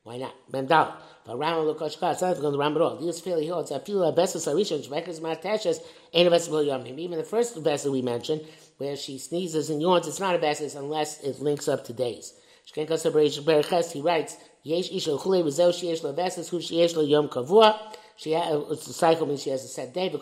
Why 0.03 0.17
not? 0.17 0.35
Mendal. 0.51 0.93
But 1.25 1.39
Ram 1.39 1.55
Lukosh 1.65 1.97
It's 2.11 2.21
not 2.21 2.39
going 2.39 2.53
to 2.53 2.59
Ram 2.59 2.75
at 2.75 2.81
all. 2.83 2.97
These 2.97 3.21
fairly 3.21 3.47
holds. 3.47 3.71
I 3.71 3.79
feel 3.79 4.03
a 4.03 4.11
vessel 4.11 4.39
Sarishon 4.39 4.87
Shvekas 4.87 5.19
Matashes 5.19 5.79
ain't 6.13 6.27
a 6.27 6.29
vessel 6.29 6.53
Yomim. 6.63 6.99
Even 6.99 7.17
the 7.17 7.23
first 7.23 7.57
vessel 7.57 7.91
we 7.91 8.03
mentioned, 8.03 8.41
where 8.77 8.95
she 8.95 9.17
sneezes 9.17 9.71
and 9.71 9.81
yawns, 9.81 10.07
it's 10.07 10.19
not 10.19 10.35
a 10.35 10.37
vessel 10.37 10.69
unless 10.77 11.19
it 11.23 11.39
links 11.39 11.67
up 11.67 11.83
to 11.85 11.93
days. 11.93 12.33
He 12.71 12.83
writes, 12.83 14.37
Yesh 14.61 14.91
Isha 14.91 15.09
Chule 15.09 15.43
Vizel 15.43 15.71
Sheyesh 15.73 16.03
Lo 16.03 16.13
Veses 16.13 16.49
Hu 16.49 16.59
Sheyesh 16.59 16.95
Lo 16.95 17.01
Yom 17.01 17.29
Kavua 17.29 17.79
she 18.15 18.31
has, 18.31 18.63
it's 18.71 18.87
a 18.87 18.93
cycle 18.93 19.25
means 19.25 19.43
she 19.43 19.49
has 19.49 19.63
a 19.63 19.67
set 19.67 19.93
day. 19.93 20.09
On 20.09 20.19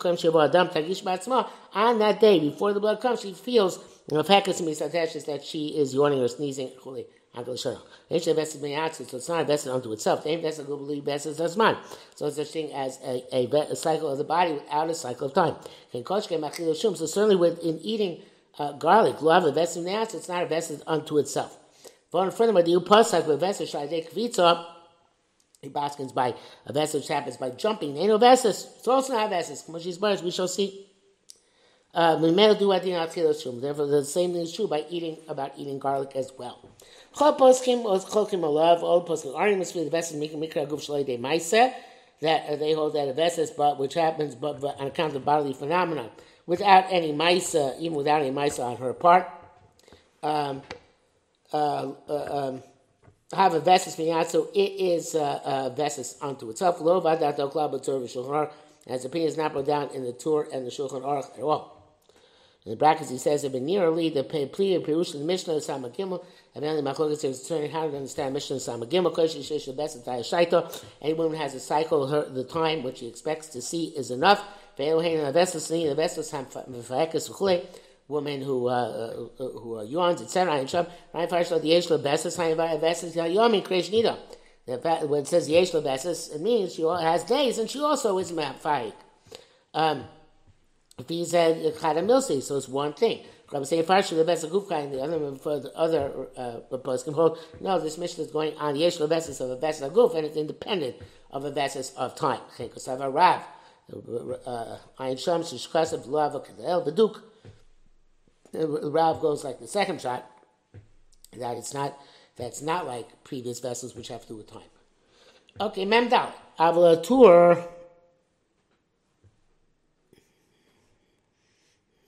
that 1.98 2.20
day, 2.20 2.40
before 2.40 2.72
the 2.72 2.80
blood 2.80 3.00
comes, 3.00 3.20
she 3.20 3.32
feels 3.32 3.78
The 4.08 4.24
fact 4.24 4.46
that 4.46 5.44
she 5.44 5.68
is 5.68 5.94
yawning 5.94 6.20
or 6.20 6.26
sneezing. 6.28 6.72
So 6.82 7.52
it's 7.52 9.28
not 9.28 9.40
invested 9.40 9.72
unto 9.72 9.92
itself. 9.92 10.24
So 10.24 10.30
it's 12.26 12.36
such 12.36 12.48
thing 12.48 12.72
as 12.72 12.98
a, 13.04 13.24
a, 13.32 13.46
a, 13.70 13.76
cycle 13.76 14.10
of 14.10 14.18
the 14.18 14.24
body 14.24 14.54
without 14.54 14.90
a 14.90 14.94
cycle 14.94 15.28
of 15.28 15.34
time. 15.34 15.54
So 15.92 17.06
certainly 17.06 17.36
within 17.36 17.78
eating 17.78 18.22
uh, 18.58 18.72
garlic, 18.72 19.20
the 19.20 19.52
it's 19.56 20.28
not 20.28 20.42
invested 20.42 20.82
unto 20.86 21.18
itself. 21.18 21.58
Furthermore, 22.10 22.62
the 22.62 22.72
upasak 22.72 23.38
vested 23.38 23.68
he 25.62 25.68
baskins 25.68 26.10
by 26.10 26.34
a 26.66 26.72
vessel 26.72 26.98
which 26.98 27.06
happens 27.08 27.36
by 27.36 27.48
jumping. 27.50 27.96
Ain't 27.96 28.08
no 28.08 28.18
vessels. 28.18 28.66
Also 28.84 29.12
not 29.12 29.30
vessels. 29.30 29.64
We 30.22 30.30
shall 30.32 30.48
see. 30.48 30.88
Uh, 31.94 32.16
Therefore, 32.16 33.86
the 33.86 34.04
same 34.04 34.32
thing 34.32 34.40
is 34.42 34.52
true 34.52 34.66
by 34.66 34.84
eating 34.90 35.18
about 35.28 35.52
eating 35.56 35.78
garlic 35.78 36.16
as 36.16 36.32
well. 36.36 36.68
All 37.20 37.38
poskim 37.38 37.84
arguments 39.36 39.70
for 39.70 39.84
the 39.84 39.90
vessels 39.90 40.18
making 40.18 40.40
mikra 40.40 40.66
guf 40.66 40.80
shalei 40.80 41.20
maisa 41.20 41.72
that 42.22 42.48
uh, 42.48 42.56
they 42.56 42.72
hold 42.72 42.94
that 42.94 43.06
a 43.08 43.12
vessel, 43.12 43.46
but 43.56 43.78
which 43.78 43.94
happens 43.94 44.34
but, 44.34 44.64
on 44.64 44.86
account 44.88 45.14
of 45.14 45.24
bodily 45.24 45.52
phenomena 45.52 46.10
without 46.46 46.86
any 46.90 47.12
maisa, 47.12 47.78
even 47.78 47.96
without 47.96 48.20
any 48.22 48.32
maisa 48.32 48.64
on 48.64 48.78
her 48.78 48.92
part. 48.92 49.30
Um, 50.24 50.62
uh 51.52 51.92
um, 52.08 52.62
have 53.32 53.54
a 53.54 53.60
vessus 53.60 53.94
so 53.94 54.48
it 54.54 54.58
is 54.58 55.14
a, 55.14 55.40
a 55.44 55.72
vessus 55.74 56.16
unto 56.20 56.50
itself. 56.50 56.80
Lo 56.80 57.00
vadat 57.00 57.38
al 57.38 57.50
klab 57.50 57.72
Shulchan 57.84 58.50
as 58.86 59.02
the 59.02 59.08
opinion 59.08 59.28
is 59.30 59.36
not 59.36 59.52
brought 59.52 59.66
down 59.66 59.90
in 59.94 60.04
the 60.04 60.12
Tur 60.12 60.48
and 60.52 60.66
the 60.66 60.70
Shulchan 60.70 61.02
Aruch 61.02 61.36
at 61.36 61.42
all. 61.42 61.78
In 62.64 62.70
the 62.70 62.76
brackets, 62.76 63.10
he 63.10 63.18
says, 63.18 63.42
"Ibn 63.42 63.64
nearly 63.64 64.08
the 64.08 64.22
plea 64.22 64.74
of 64.74 64.82
Perush 64.82 65.12
the 65.12 65.18
Mishnah 65.18 65.54
of 65.54 65.64
Sama 65.64 65.90
Gimel." 65.90 66.24
And 66.54 66.62
then 66.64 66.76
the 66.76 66.82
Machlokas 66.82 67.24
is 67.24 67.46
turning 67.46 67.70
how 67.70 67.88
to 67.88 67.96
understand 67.96 68.34
Mishnah 68.34 68.56
of 68.56 68.62
Sama 68.62 68.86
Gimel. 68.86 69.32
She 69.32 69.42
says 69.42 69.66
the 69.66 69.72
best 69.72 70.04
Shaita. 70.04 70.84
Any 71.00 71.14
woman 71.14 71.38
has 71.38 71.54
a 71.54 71.60
cycle, 71.60 72.06
her 72.06 72.28
the 72.28 72.44
time 72.44 72.82
which 72.82 72.98
she 72.98 73.08
expects 73.08 73.48
to 73.48 73.62
see 73.62 73.86
is 73.96 74.10
enough. 74.12 74.44
Ve'elohein 74.78 75.24
the 75.24 75.32
vessus 75.32 75.68
the 75.68 75.94
vessus 75.94 76.30
ham 76.30 76.46
v'faekas 76.46 77.30
v'chlei 77.30 77.66
woman 78.08 78.42
who 78.42 78.68
uh, 78.68 78.72
uh, 79.38 79.48
who 79.48 79.78
uh, 79.78 79.82
yawns, 79.82 80.20
etc. 80.20 80.54
And 80.54 80.68
Shab, 80.68 80.90
right? 81.12 81.28
First, 81.28 81.50
the 81.50 81.58
Yeshlo 81.58 82.02
Besses, 82.02 82.36
Besses, 82.36 83.16
Yomi 83.16 83.64
Krishnida. 83.64 84.18
When 85.08 85.22
it 85.22 85.28
says 85.28 85.48
Yeshlo 85.48 85.82
Besses, 85.82 86.30
it 86.34 86.40
means 86.40 86.74
she 86.74 86.82
has 86.82 87.24
days, 87.24 87.58
and 87.58 87.70
she 87.70 87.80
also 87.80 88.18
is 88.18 88.32
Ma'afayik. 88.32 88.94
Um, 89.74 90.04
if 90.98 91.08
he 91.08 91.24
said 91.24 91.74
Chadamilsi, 91.74 92.42
so 92.42 92.56
it's 92.56 92.68
one 92.68 92.92
thing. 92.92 93.24
Rabbi 93.52 93.64
say 93.64 93.82
first 93.82 94.10
the 94.10 94.24
best 94.24 94.46
gufka 94.48 94.82
and 94.82 94.94
the 94.94 95.02
other 95.02 95.36
for 95.36 95.60
the 95.60 95.76
other 95.76 96.28
uh, 96.36 96.96
can 97.04 97.12
hold. 97.12 97.38
No, 97.60 97.78
this 97.78 97.98
mission 97.98 98.24
is 98.24 98.30
going 98.30 98.56
on 98.56 98.76
yesh 98.76 98.96
lebesis 98.96 99.40
of 99.42 99.50
a 99.50 99.56
vessel 99.56 99.90
guf, 99.90 100.16
and 100.16 100.24
it's 100.24 100.36
independent 100.36 100.96
of 101.30 101.44
a 101.44 101.50
vessel 101.50 101.84
of 101.98 102.14
time. 102.14 102.40
Because 102.56 102.88
I 102.88 102.92
have 102.92 103.02
a 103.02 103.10
rav, 103.10 103.42
uh, 103.92 104.78
Ayin 104.98 105.22
Sham 105.22 105.42
Shishkasav 105.42 106.06
Lav 106.06 106.32
the 106.84 106.92
Duke 106.92 107.31
the 108.52 108.90
Rav 108.90 109.20
goes 109.20 109.44
like 109.44 109.58
the 109.58 109.66
second 109.66 110.00
shot, 110.00 110.30
that 111.38 111.56
it's 111.56 111.74
not 111.74 111.98
that's 112.36 112.62
not 112.62 112.86
like 112.86 113.24
previous 113.24 113.60
vessels 113.60 113.94
which 113.94 114.08
have 114.08 114.22
to 114.22 114.28
do 114.28 114.36
with 114.36 114.50
time. 114.50 114.62
Okay, 115.60 115.84
Memdal. 115.84 116.32
Avla 116.58 117.02
tour. 117.02 117.66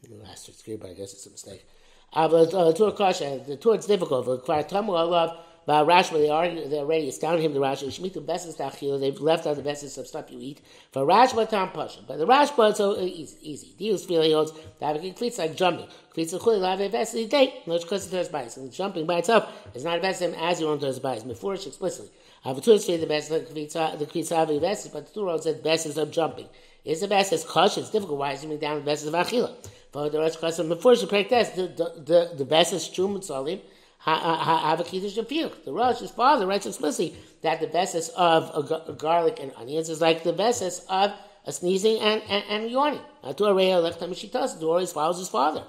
The 0.02 0.14
last 0.16 0.48
is 0.48 0.62
but 0.78 0.90
I 0.90 0.94
guess 0.94 1.12
it's 1.12 1.26
a 1.26 1.30
mistake. 1.30 1.66
Avla 2.14 2.52
uh, 2.52 2.72
tour 2.72 2.92
kasha. 2.92 3.42
The 3.46 3.56
tour 3.56 3.74
it's 3.74 3.86
difficult. 3.86 4.26
I 4.48 5.02
love. 5.02 5.38
But 5.66 5.86
Rashba, 5.86 6.12
they 6.12 6.28
argue, 6.28 6.68
they 6.68 6.78
already 6.78 7.08
astounded 7.08 7.44
him, 7.44 7.54
the 7.54 7.60
Rashba, 7.60 7.86
Shmitu 7.86 8.24
Besis 8.24 8.56
Tachil, 8.56 9.00
they've 9.00 9.18
left 9.18 9.46
out 9.46 9.56
the 9.56 9.62
Besis 9.62 9.96
of 9.96 10.06
stuff 10.06 10.30
you 10.30 10.38
eat. 10.38 10.60
For 10.92 11.06
Rashba, 11.06 11.48
Tam 11.48 11.70
Pasha. 11.70 12.00
But 12.06 12.18
the 12.18 12.26
Rashba, 12.26 12.74
so 12.74 13.00
easy. 13.00 13.36
easy. 13.40 13.74
Dius 13.78 14.58
that 14.80 15.02
it 15.02 15.16
cleats 15.16 15.38
like 15.38 15.56
jumping. 15.56 15.86
Cleats 16.12 16.32
a 16.32 16.38
chuli, 16.38 16.60
live 16.60 16.80
a 16.80 16.88
Besis, 16.90 17.28
date, 17.28 17.66
no 17.66 17.78
because 17.78 18.12
it 18.12 18.32
bias. 18.32 18.56
And 18.56 18.72
jumping 18.72 19.06
by 19.06 19.18
itself 19.18 19.50
is 19.74 19.84
not 19.84 19.98
a 19.98 20.02
Besis 20.02 20.34
as 20.38 20.60
you 20.60 20.66
want 20.66 20.80
to 20.82 21.00
bias. 21.00 21.24
It's 21.24 21.66
explicitly. 21.66 22.10
I've 22.44 22.60
told 22.62 22.86
you 22.86 22.98
the 22.98 23.06
best, 23.06 23.30
the 23.30 23.40
Kvitzavi 23.40 24.58
uh, 24.58 24.60
Besis, 24.60 24.92
but 24.92 25.06
the 25.06 25.12
Torah 25.14 25.40
said 25.40 25.62
Besis 25.62 25.96
of 25.96 26.10
jumping. 26.10 26.46
Is 26.84 27.00
the 27.00 27.08
Besis 27.08 27.46
Kosh? 27.46 27.78
It's 27.78 27.88
difficult. 27.88 28.18
Why 28.18 28.32
is 28.32 28.42
he 28.42 28.56
down 28.58 28.84
the 28.84 28.90
Besis 28.90 29.06
of 29.06 29.14
Achila? 29.14 29.54
But 29.92 30.12
the 30.12 30.18
Chodesh, 30.18 30.68
before 30.68 30.94
she 30.94 31.06
break 31.06 31.30
this, 31.30 31.48
the, 31.50 31.68
the, 31.68 32.02
the, 32.04 32.34
the 32.36 32.44
Besis 32.44 32.92
Chum 32.92 33.18
Tzalim, 33.20 33.60
have 34.04 34.80
a 34.80 34.84
kiddush 34.84 35.16
of 35.16 35.28
The 35.28 35.72
Rosh's 35.72 36.10
father 36.10 36.46
writes 36.46 36.66
explicitly 36.66 37.16
that 37.42 37.60
the 37.60 37.66
basis 37.66 38.08
of 38.10 38.50
a, 38.54 38.92
garlic 38.92 39.38
and 39.40 39.52
onions 39.56 39.88
is 39.88 40.00
like 40.00 40.24
the 40.24 40.32
basis 40.32 40.84
of 40.88 41.12
a 41.46 41.52
sneezing 41.52 41.98
and, 42.00 42.22
and, 42.28 42.44
and 42.48 42.70
yawning. 42.70 43.00
Always 44.62 44.92
follows 44.92 45.18
his 45.18 45.28
father. 45.28 45.64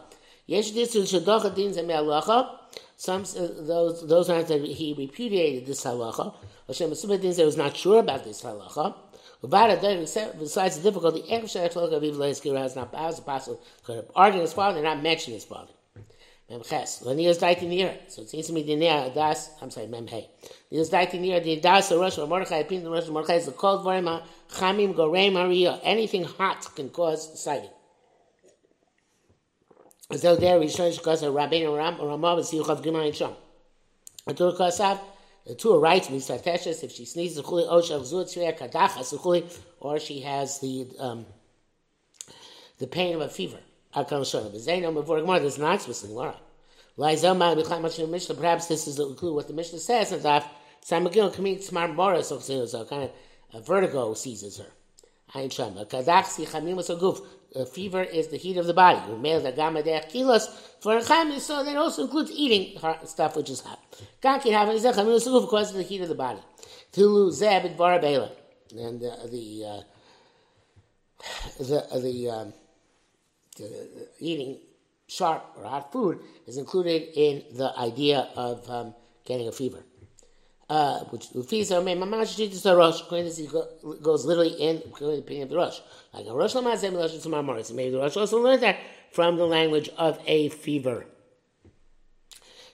Some 2.98 3.24
uh, 3.24 3.48
those 3.60 4.08
those 4.08 4.28
times 4.28 4.48
that 4.48 4.64
he 4.64 4.94
repudiated 4.98 5.66
this 5.66 5.84
halacha. 5.84 6.34
Hashem 6.68 6.92
Masubah 6.92 7.20
din 7.20 7.46
was 7.46 7.58
not 7.58 7.76
sure 7.76 8.00
about 8.00 8.24
this 8.24 8.42
halacha. 8.42 8.96
Besides 9.42 10.80
the 10.80 10.92
difficulty, 10.92 11.22
has 11.30 12.76
not 12.76 12.94
as 12.96 13.20
possible 13.20 13.62
could 13.84 14.08
argue 14.16 14.42
his 14.42 14.54
father 14.54 14.78
and 14.78 14.86
not 14.86 15.04
mention 15.04 15.34
his 15.34 15.44
father. 15.44 15.75
Memches. 16.50 17.04
When 17.04 17.18
he 17.18 17.28
was 17.28 17.40
died 17.40 17.62
near, 17.64 17.98
so 18.08 18.22
it 18.22 18.30
seems 18.30 18.48
to 18.48 18.54
me 18.54 18.62
the 18.62 18.76
near 18.76 19.12
das. 19.14 19.50
I'm 19.62 19.72
sorry, 19.72 19.88
mem 19.88 20.06
hey. 20.06 20.30
He 20.70 20.78
was 20.78 20.90
died 20.90 21.14
near 21.14 21.40
the 21.40 21.60
das 21.60 21.92
or 21.92 22.00
Rosh 22.00 22.18
Mordechai. 22.18 22.58
Opinion 22.58 22.84
the 22.84 22.92
Rosh 22.92 23.08
Mordechai 23.08 23.36
is 23.36 23.48
the 23.48 23.52
cold 23.52 23.84
varima 23.84 24.24
chamim 24.52 24.94
gorei 24.94 25.34
maria. 25.34 25.80
Anything 25.84 26.24
hot 26.24 26.76
can 26.76 26.90
cause 26.90 27.42
sighting. 27.42 27.72
So 30.12 30.36
there 30.36 30.60
we 30.60 30.68
show 30.68 30.92
because 30.92 31.24
of 31.24 31.34
Rabbeinu 31.34 31.76
Ram 31.76 32.00
or 32.00 32.16
Ramav 32.16 32.38
and 32.38 32.46
Siyuchav 32.46 32.84
Gimel 32.84 33.08
and 33.08 33.16
Sham. 33.16 33.34
And 34.28 34.38
to 34.38 34.44
Kasav, 34.52 35.00
the 35.48 35.56
two 35.56 35.74
are 35.74 35.80
right, 35.80 36.04
Misateshes, 36.04 36.84
if 36.84 36.92
she 36.92 37.06
sneezes, 37.06 37.44
Chuli, 37.44 37.68
Oshav 37.68 38.06
Zut, 38.06 38.28
Shriya 38.28 38.58
Kadach, 38.58 39.60
or 39.80 40.00
she 40.00 40.22
has 40.22 40.60
the 40.60 40.88
um, 41.00 41.26
the 42.78 42.88
pain 42.88 43.16
of 43.16 43.22
a 43.22 43.30
fever. 43.30 43.60
Akam 43.96 44.22
Shana. 44.22 44.52
V'zeino 44.52 44.94
before 44.94 45.22
Gemara, 45.22 45.40
there's 45.40 45.58
not 45.58 45.76
explicit 45.76 46.10
Gemara. 46.10 46.36
Laizel 46.98 47.38
Ma 47.38 47.56
B'chai 47.56 47.82
Mashim 47.82 48.10
Mishnah, 48.10 48.36
perhaps 48.36 48.68
this 48.68 48.88
is 48.88 49.00
a 49.00 49.14
clue 49.14 49.34
what 49.34 49.48
the 49.48 49.54
Mishnah 49.54 49.80
says, 49.80 50.12
and 50.12 50.22
that 50.24 50.50
Samagil 50.86 51.34
Kamik 51.34 51.96
Mora, 51.96 52.24
so 52.24 52.40
kind 52.86 53.04
of 53.04 53.12
a 53.54 53.62
vertigo 53.62 54.14
seizes 54.16 54.58
her. 54.58 54.72
Guf. 55.34 57.26
Fever 57.74 58.04
is 58.04 58.28
the 58.28 58.38
heat 58.38 58.58
of 58.58 58.68
the 58.68 58.74
body. 58.74 59.00
The 59.08 60.52
for 60.82 61.02
chaim, 61.02 61.40
so 61.40 61.64
that 61.64 61.78
also 61.78 62.04
includes 62.04 62.32
eating 62.32 62.78
stuff 63.06 63.38
which 63.38 63.50
is 63.50 63.62
hot. 63.62 63.80
Is 63.94 64.84
chamim 64.84 65.16
guf 65.24 65.42
because 65.42 65.72
of 65.72 65.78
the 65.78 65.84
heat 65.84 66.02
of 66.02 66.10
the 66.10 66.16
body. 66.16 66.40
Zeb 66.94 67.78
barabela, 67.78 68.32
and 68.78 69.02
uh, 69.02 69.28
the 69.32 69.66
uh, 69.66 69.82
the 71.60 72.00
the 72.02 72.30
um, 72.30 72.54
eating 74.20 74.60
sharp 75.08 75.44
or 75.58 75.66
hot 75.66 75.92
food 75.92 76.20
is 76.48 76.58
included 76.58 77.10
in 77.16 77.44
the 77.56 77.72
idea 77.78 78.30
of 78.36 78.70
um, 78.70 78.96
getting 79.26 79.48
a 79.48 79.52
fever. 79.52 79.84
Uh, 80.68 81.02
which 81.06 81.30
Ufisa 81.30 81.84
may 81.84 81.96
mamash 81.96 82.36
Jesus 82.36 82.66
a 82.66 82.76
Rosh, 82.76 83.02
goes 84.02 84.26
literally 84.26 84.50
in 84.50 84.82
the 85.00 85.20
opinion 85.20 85.44
of 85.44 85.50
the 85.50 85.58
Rosh. 85.58 85.80
Like 86.12 86.26
a 86.26 86.34
tomorrow 87.20 87.44
maybe 87.72 87.92
the 87.92 88.00
Rosh 88.00 88.18
also 88.18 88.42
learned 88.42 88.64
that 88.64 88.80
from 89.12 89.36
the 89.38 89.46
language 89.46 89.90
of 89.98 90.20
a 90.26 90.50
fever. 90.50 91.06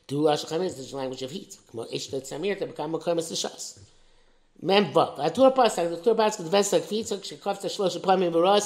Do 0.07 0.27
is 0.29 0.91
the 0.91 0.97
language 0.97 1.21
of 1.21 1.31
heat. 1.31 1.57
A. 1.73 1.77
Mem 4.63 4.85
Vav. 4.93 5.17
The 5.17 5.29
the 5.29 5.97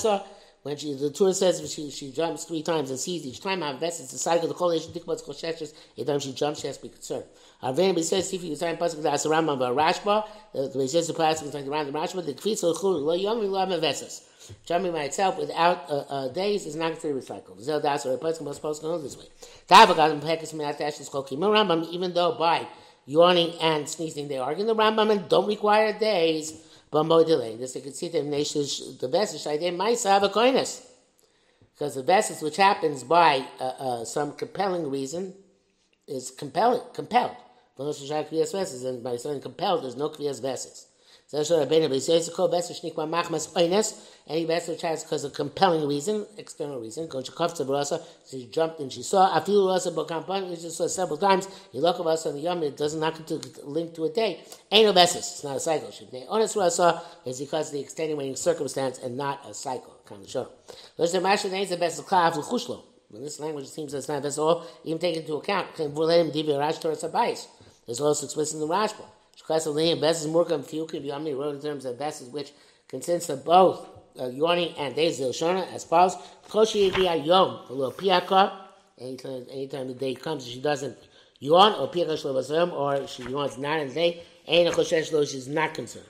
the 0.03 0.23
when 0.65 0.75
she, 0.77 0.95
the 0.95 1.11
Torah 1.11 1.31
says 1.31 1.71
she, 1.71 1.91
she 1.91 2.11
jumps 2.11 2.45
three 2.45 2.63
times 2.63 2.89
and 2.89 2.97
sees 2.97 3.23
each 3.23 3.39
time 3.39 3.61
have 3.61 3.79
vest, 3.79 4.01
it's 4.01 4.11
the 4.11 4.17
cycle, 4.17 4.45
of 4.45 4.49
the 4.49 4.55
collation, 4.55 4.91
dikmat, 4.93 5.23
kosheshes, 5.23 5.75
each 5.95 6.07
time 6.07 6.17
she 6.17 6.33
jumps, 6.33 6.61
she 6.61 6.65
has 6.65 6.77
to 6.77 6.81
be 6.81 6.89
concerned. 6.89 7.23
Arvein, 7.61 8.03
says, 8.03 8.31
Sifi, 8.31 8.49
the 8.49 8.55
time 8.55 8.75
pasuk, 8.75 9.03
Asaram, 9.03 9.45
the 9.59 9.69
Rashba, 9.69 10.25
the 10.53 10.87
says 10.87 11.05
the 11.05 11.13
pasuk, 11.13 11.53
like 11.53 11.67
around 11.67 11.85
the 11.85 11.91
Rashba, 11.91 12.25
the 12.25 12.33
Kvitz, 12.33 12.61
the 12.61 12.73
Chul, 12.73 12.99
lo 12.99 13.13
yom, 13.13 13.37
lo 13.47 13.63
yom, 13.63 13.79
vesses. 13.79 14.27
Jumping 14.65 14.91
by 14.91 15.03
itself 15.03 15.37
without 15.37 15.87
uh, 15.87 16.03
uh, 16.09 16.27
days 16.29 16.65
is 16.65 16.75
not 16.75 16.93
considered 16.93 17.23
recycled. 17.23 17.61
Zel 17.61 17.79
das 17.79 18.07
or 18.07 18.15
a 18.15 18.17
was 18.17 18.55
supposed 18.55 18.81
to 18.81 18.87
go 18.87 18.97
this 18.97 19.17
way. 19.17 19.25
Tavagadam 19.69 20.19
pekis 20.19 20.51
me'atash 20.55 20.99
is 20.99 21.09
called 21.09 21.27
Rambam, 21.27 21.87
even 21.91 22.11
though 22.15 22.31
by 22.31 22.67
yawning 23.05 23.53
and 23.61 23.87
sneezing 23.87 24.27
they 24.27 24.39
argue 24.39 24.65
the 24.65 24.75
Rambam 24.75 25.11
and 25.11 25.29
don't 25.29 25.47
require 25.47 25.97
days, 25.97 26.64
delay. 27.03 27.55
This 27.57 27.75
you 27.75 27.81
can 27.81 27.93
see 27.93 28.07
the 28.07 28.19
the 28.99 29.07
vessels 29.07 29.47
I 29.47 29.57
did 29.57 29.75
might 29.75 30.01
have 30.03 30.23
a 30.23 30.29
coinus. 30.29 30.85
Because 31.73 31.95
the 31.95 32.03
vessels 32.03 32.41
which 32.41 32.55
happens 32.55 33.03
by 33.03 33.45
uh, 33.59 33.63
uh, 33.63 34.05
some 34.05 34.31
compelling 34.33 34.89
reason 34.89 35.33
is 36.07 36.31
compelling, 36.31 36.81
compelled. 36.93 37.35
And 37.77 39.03
by 39.03 39.17
saying 39.17 39.41
compelled, 39.41 39.83
there's 39.83 39.97
no 39.97 40.09
kviyas 40.09 40.41
vessels. 40.41 40.87
So 41.27 41.39
Rabbeinu, 41.39 41.89
but 41.89 41.97
he 41.97 42.19
to 42.21 42.31
call 42.31 42.47
vessel 42.49 42.75
shnikma 42.75 43.09
machmas 43.09 43.51
oines, 43.53 43.99
any 44.27 44.45
vessel 44.45 44.75
which 44.75 44.83
has 44.83 45.03
because 45.03 45.23
of 45.23 45.33
compelling 45.33 45.87
reason, 45.87 46.27
external 46.37 46.79
reason, 46.79 47.09
she 47.23 47.31
comes 47.31 47.53
to 47.53 47.65
Barasa, 47.65 47.99
she 48.29 48.45
jumped 48.45 48.79
and 48.79 48.93
she 48.93 49.01
saw, 49.01 49.39
feel 49.39 49.67
Rasa 49.67 49.91
Bokampan, 49.91 50.47
we 50.49 50.55
just 50.55 50.77
saw 50.77 50.85
several 50.87 51.17
times, 51.17 51.47
you 51.73 51.81
look 51.81 51.99
at 51.99 52.05
us 52.05 52.27
on 52.27 52.35
the 52.35 52.41
Yom, 52.41 52.61
it 52.61 52.77
doesn't 52.77 52.99
not 52.99 53.27
to 53.27 53.41
link 53.63 53.95
to 53.95 54.05
a 54.05 54.09
day. 54.09 54.39
Ain't 54.71 54.85
no 54.85 54.93
vessels, 54.93 55.31
it's 55.31 55.43
not 55.43 55.57
a 55.57 55.59
cycle. 55.59 55.87
Shibnei 55.87 56.27
honest 56.29 56.55
Rasa 56.55 57.01
is 57.25 57.39
because 57.39 57.69
of 57.69 57.73
the 57.73 57.79
extenuating 57.79 58.35
circumstance 58.35 58.99
and 58.99 59.17
not 59.17 59.43
a 59.49 59.53
cycle. 59.55 59.95
Kind 60.05 60.23
of 60.23 60.29
show. 60.29 60.47
Listen, 60.99 61.23
Masha 61.23 61.49
names 61.49 61.69
the 61.69 61.77
vessel 61.77 62.03
Klav 62.03 62.33
Luchushlo. 62.33 62.83
In 63.11 63.23
this 63.23 63.39
language, 63.39 63.65
seems 63.65 63.93
that's 63.93 64.07
not 64.07 64.19
a 64.19 64.21
vessel, 64.21 64.63
even 64.83 64.99
taken 64.99 65.21
into 65.23 65.35
account. 65.35 65.75
There's 65.75 65.89
also 67.99 68.25
explicit 68.25 68.53
in 68.55 68.59
the 68.59 68.67
Rashba. 68.67 69.05
Is 69.49 70.27
more 70.27 70.45
confusing 70.45 71.01
beyond 71.01 71.23
me 71.25 71.33
wrote 71.33 71.55
in 71.55 71.61
terms 71.61 71.85
of 71.85 71.99
best 71.99 72.31
which 72.31 72.53
consists 72.87 73.29
of 73.29 73.43
both 73.43 73.87
uh, 74.17 74.23
and 74.23 74.95
days 74.95 75.19
Shona 75.19 75.71
as 75.73 75.83
follows. 75.83 76.15
Koshi 76.47 76.95
yom, 77.25 77.59
a 77.69 77.73
little 77.73 77.91
piaka. 77.91 78.61
Anytime, 78.97 79.45
anytime 79.51 79.87
the 79.89 79.93
day 79.93 80.15
comes, 80.15 80.47
she 80.47 80.61
doesn't 80.61 80.97
yawn 81.39 81.73
or 81.73 81.89
piaka 81.91 82.13
shlobasam, 82.13 82.71
or 82.71 83.07
she 83.07 83.23
yawns 83.23 83.57
not 83.57 83.79
in 83.81 83.89
the 83.89 83.93
day. 83.93 84.23
Ain't 84.47 84.69
a 84.69 84.71
choshesh 84.71 85.11
lo, 85.11 85.25
she's 85.25 85.47
not 85.47 85.73
concerned. 85.73 86.05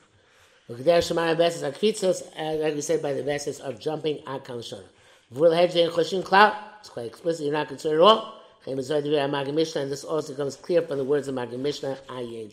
Look 0.67 0.79
there, 0.79 0.99
Shemaya 0.99 1.37
Beses 1.37 1.63
are 1.63 1.71
kvitzos, 1.71 2.23
like 2.61 2.75
we 2.75 2.81
said 2.81 3.01
by 3.01 3.13
the 3.13 3.23
Beses 3.23 3.59
of 3.59 3.79
jumping 3.79 4.19
on 4.27 4.41
Kalashona. 4.41 4.83
Vul 5.31 5.51
hedge 5.51 5.75
and 5.75 5.91
choshin 5.91 6.23
clout, 6.23 6.55
it's 6.79 6.89
quite 6.89 7.07
explicit, 7.07 7.45
you're 7.45 7.53
not 7.53 7.67
concerned 7.67 7.95
at 7.95 8.01
all. 8.01 8.41
And 8.67 8.79
this 8.79 10.03
also 10.03 10.33
comes 10.33 10.55
clear 10.55 10.81
from 10.81 10.97
the 10.97 11.03
words 11.03 11.27
of 11.27 11.35
Magid 11.35 11.59
Mishnah, 11.59 11.99
Ayin. 12.09 12.51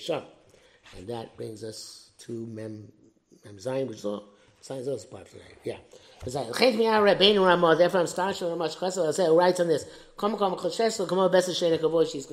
And 0.97 1.07
that 1.09 1.37
brings 1.37 1.65
us 1.65 2.11
to 2.21 2.47
Mem, 2.47 2.93
Mem 3.45 3.57
Zayin, 3.57 3.89
which 3.89 3.99
is 3.99 4.05
all, 4.05 4.25
Zayin 4.63 4.87
is 4.87 5.05
part 5.05 5.23
of 5.23 5.31
today. 5.31 5.45
Yeah. 5.65 5.79
Therefore, 6.25 8.01
I'm 8.01 8.07
starting 8.07 8.39
to 8.39 8.57
much 8.57 8.77
chesed. 8.77 9.05
I'll 9.05 9.13
say, 9.13 9.27
who 9.27 9.39
writes 9.39 9.59
on 9.59 9.67
this? 9.69 9.85
Come, 10.17 10.37
come, 10.37 10.55
chesed, 10.55 11.09
come 11.09 11.19
on, 11.19 11.33
best 11.33 11.49
shena 11.49 11.79
kavua. 11.81 12.11
She's, 12.11 12.27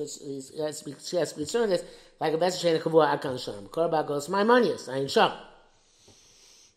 she 0.54 0.62
has 0.62 0.78
to 0.78 0.84
be 0.84 0.92
concerned 0.92 1.72
this, 1.72 1.84
like 2.20 2.32
a 2.32 2.38
best 2.38 2.64
shena 2.64 2.80
kavua, 2.80 3.18
akan 3.18 3.42
sham. 3.42 3.66
Korba 3.66 4.06
goes, 4.06 4.28
my 4.28 4.44
money 4.44 4.68
is, 4.68 4.88
I 4.88 4.98
ain't 4.98 5.10
sham. 5.10 5.32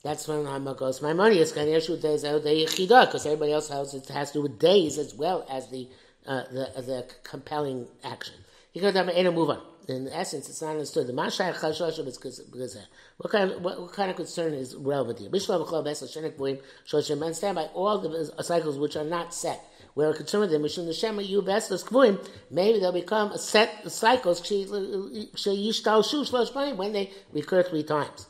That's 0.02 0.28
when 0.28 0.46
Hama 0.46 0.74
goes, 0.74 1.02
my 1.02 1.14
money 1.14 1.38
is, 1.38 1.52
kan 1.52 1.68
yeshu 1.68 2.02
days 2.02 2.26
out 2.26 2.44
the 2.44 2.50
yichida, 2.50 3.06
because 3.06 3.26
everybody 3.26 3.52
else 3.54 3.70
has, 3.70 3.94
it 3.94 4.08
has 4.10 4.32
to 4.32 4.40
do 4.40 4.42
with 4.44 4.58
days 4.58 4.98
as 4.98 5.14
well 5.14 5.46
as 5.50 5.70
the, 5.70 5.88
uh, 6.26 6.44
the, 6.52 6.82
the 6.82 7.06
compelling 7.24 7.88
action. 8.04 8.36
You 8.74 8.82
got 8.82 8.94
to 8.94 9.32
move 9.32 9.50
on 9.52 9.62
in 9.88 10.08
essence, 10.10 10.50
it's 10.50 10.62
not 10.62 10.72
understood. 10.72 11.08
The 11.08 11.14
because 11.14 12.78
what 13.18 13.32
kind 13.32 13.52
of, 13.52 13.62
what, 13.62 13.82
what, 13.82 13.94
kind 13.94 14.10
of 14.10 14.16
concern 14.16 14.54
is 14.54 14.76
relevant 14.76 15.20
here? 15.20 15.30
Bishlam 15.30 15.68
Chol 15.68 15.86
Besel 15.86 16.08
Shenik 16.08 16.38
Boim 16.38 16.60
Shoshim 16.88 17.20
Men 17.20 17.34
stand 17.34 17.56
by 17.56 17.64
all 17.74 18.00
the 18.00 18.44
cycles 18.44 18.78
which 18.78 18.96
are 18.96 19.04
not 19.04 19.34
set. 19.34 19.64
We're 19.96 20.14
concerned 20.14 20.42
with 20.42 20.52
them. 20.52 20.64
Mishum 20.64 20.94
Shema 20.98 21.22
Yu 21.22 21.42
Besel 21.42 21.84
Kvuim. 21.84 22.26
Maybe 22.50 22.80
they'll 22.80 22.92
become 22.92 23.32
a 23.32 23.38
set 23.38 23.92
cycles. 23.92 24.46
She 24.46 24.66
Yishtal 24.66 26.10
Shu 26.10 26.24
Shlosh 26.24 26.76
when 26.76 26.94
they 26.94 27.12
recur 27.32 27.64
three 27.64 27.84
times. 27.84 28.28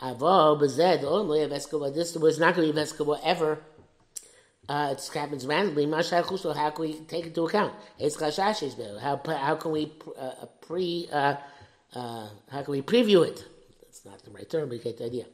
Avo 0.00 0.60
Bezed 0.60 1.04
only 1.04 1.42
a 1.42 1.48
This 1.48 2.16
was 2.16 2.38
not 2.38 2.56
going 2.56 2.68
to 2.68 2.74
be 2.74 2.80
a 2.80 3.20
ever 3.24 3.60
uh, 4.72 4.92
it 4.92 5.10
happens 5.12 5.46
randomly. 5.46 5.86
So 6.02 6.52
how 6.52 6.70
can 6.70 6.82
we 6.86 6.94
take 7.12 7.26
into 7.26 7.44
account? 7.44 7.74
How 9.00 9.20
how 9.26 9.54
can 9.56 9.70
we 9.70 9.92
uh, 10.18 10.46
pre 10.66 11.08
uh, 11.12 11.34
uh, 11.94 12.28
how 12.50 12.62
can 12.62 12.72
we 12.72 12.80
preview 12.80 13.26
it? 13.26 13.44
That's 13.82 14.04
not 14.06 14.24
the 14.24 14.30
right 14.30 14.48
term, 14.48 14.68
but 14.68 14.78
you 14.78 14.82
get 14.82 14.96
the 14.96 15.04
idea. 15.04 15.26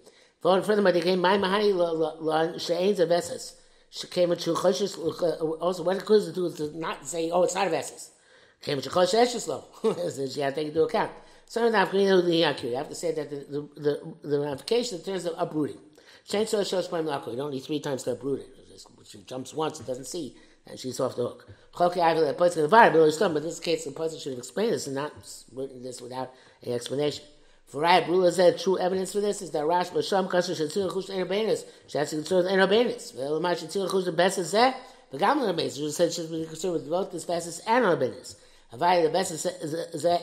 Furthermore, 0.43 0.91
they 0.91 1.01
came 1.01 1.21
my 1.21 1.39
mahani 1.39 1.71
she'ain's 2.61 2.99
a 2.99 3.07
veses. 3.07 3.55
She 3.91 4.09
came 4.09 4.33
into 4.33 4.55
choshes. 4.55 4.93
Also, 5.61 5.85
what 5.85 5.97
it 5.97 6.05
could 6.05 6.35
do 6.35 6.47
is 6.47 6.75
not 6.75 7.07
say, 7.07 7.31
"Oh, 7.31 7.45
it's 7.45 7.55
not 7.55 7.69
a 7.69 7.71
veses." 7.71 8.11
Came 8.63 8.79
into 8.79 8.91
choshes 8.91 9.47
lo. 9.47 9.65
She 10.33 10.41
had 10.41 10.55
to 10.57 10.61
take 10.61 10.69
into 10.69 10.83
account. 10.83 11.13
So 11.47 11.69
now, 11.69 11.89
you 11.93 12.77
have 12.77 12.89
to 12.89 12.95
say 13.03 13.13
that 13.13 13.31
the 13.31 13.37
the, 13.55 13.61
the, 13.87 14.29
the 14.31 14.41
ramification 14.41 14.99
in 14.99 15.05
terms 15.05 15.27
of 15.27 15.35
uprooting. 15.39 15.79
Need 16.33 17.65
three 17.65 17.81
times 17.81 18.03
to 18.03 18.13
uproot 18.13 18.41
it 18.41 18.59
she 19.09 19.19
jumps 19.23 19.55
once 19.55 19.79
and 19.79 19.87
doesn't 19.87 20.07
see, 20.07 20.35
and 20.67 20.79
she's 20.79 21.01
off 21.01 21.17
the 21.17 21.23
hook. 21.23 21.49
But 21.77 21.97
in 21.97 23.43
this 23.43 23.61
case, 23.61 23.85
the 23.85 23.93
person 23.93 24.19
should 24.19 24.33
have 24.33 24.39
explained 24.39 24.73
this 24.73 24.87
and 24.87 24.97
not 24.97 25.13
written 25.53 25.83
this 25.83 26.01
without 26.01 26.33
an 26.63 26.73
explanation. 26.73 27.25
For 27.67 27.83
Raya 27.83 28.07
Brula 28.07 28.33
said 28.33 28.59
true 28.59 28.79
evidence 28.79 29.13
for 29.13 29.21
this 29.21 29.43
is 29.43 29.51
that 29.51 29.67
Rash 29.67 29.91
Basham 29.91 30.31
Kasher 30.31 30.59
Shatzil 30.59 30.91
Chush 30.91 31.11
Enobenis. 31.11 31.65
She 31.87 31.99
has 31.99 32.11
to 32.11 32.17
concern 32.17 32.45
with 32.45 32.53
Enobenis. 32.53 33.15
Velama 33.15 33.53
Shatzil 33.53 33.91
Chush 33.91 34.07
the 34.07 34.13
best 34.13 34.39
is 34.39 34.53
that 34.53 34.81
the 35.11 35.19
Gamla 35.19 35.55
Rabbeinu, 35.55 35.79
who 35.79 35.91
said 35.91 36.13
should 36.13 36.31
be 36.31 36.47
concerned 36.47 36.75
with 36.75 36.89
both 36.89 37.13
this 37.13 37.27
Vesis 37.27 37.61
and 37.67 37.85
Rabbeinu. 37.85 38.37
Avaya, 38.73 39.11
the 39.11 39.19
Vesis 39.19 39.95
is 39.95 40.05
a 40.05 40.19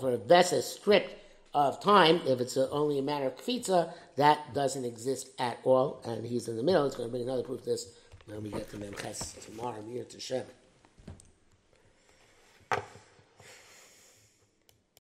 for 0.00 0.12
a 0.12 0.18
Vesis 0.18 0.62
strict 0.62 1.23
of 1.54 1.80
time, 1.80 2.20
if 2.26 2.40
it's 2.40 2.56
a, 2.56 2.68
only 2.70 2.98
a 2.98 3.02
matter 3.02 3.26
of 3.26 3.36
kfitza, 3.36 3.92
that 4.16 4.52
doesn't 4.54 4.84
exist 4.84 5.30
at 5.38 5.58
all, 5.64 6.02
and 6.04 6.26
he's 6.26 6.48
in 6.48 6.56
the 6.56 6.62
middle. 6.62 6.84
It's 6.84 6.96
going 6.96 7.08
to 7.08 7.10
bring 7.10 7.22
another 7.22 7.42
proof 7.42 7.60
of 7.60 7.64
this 7.64 7.96
when 8.26 8.42
we 8.42 8.50
get 8.50 8.70
to 8.70 8.76
Memches 8.76 9.44
tomorrow, 9.44 9.80
near 9.82 10.04
to 10.04 10.20
Shem. 10.20 10.44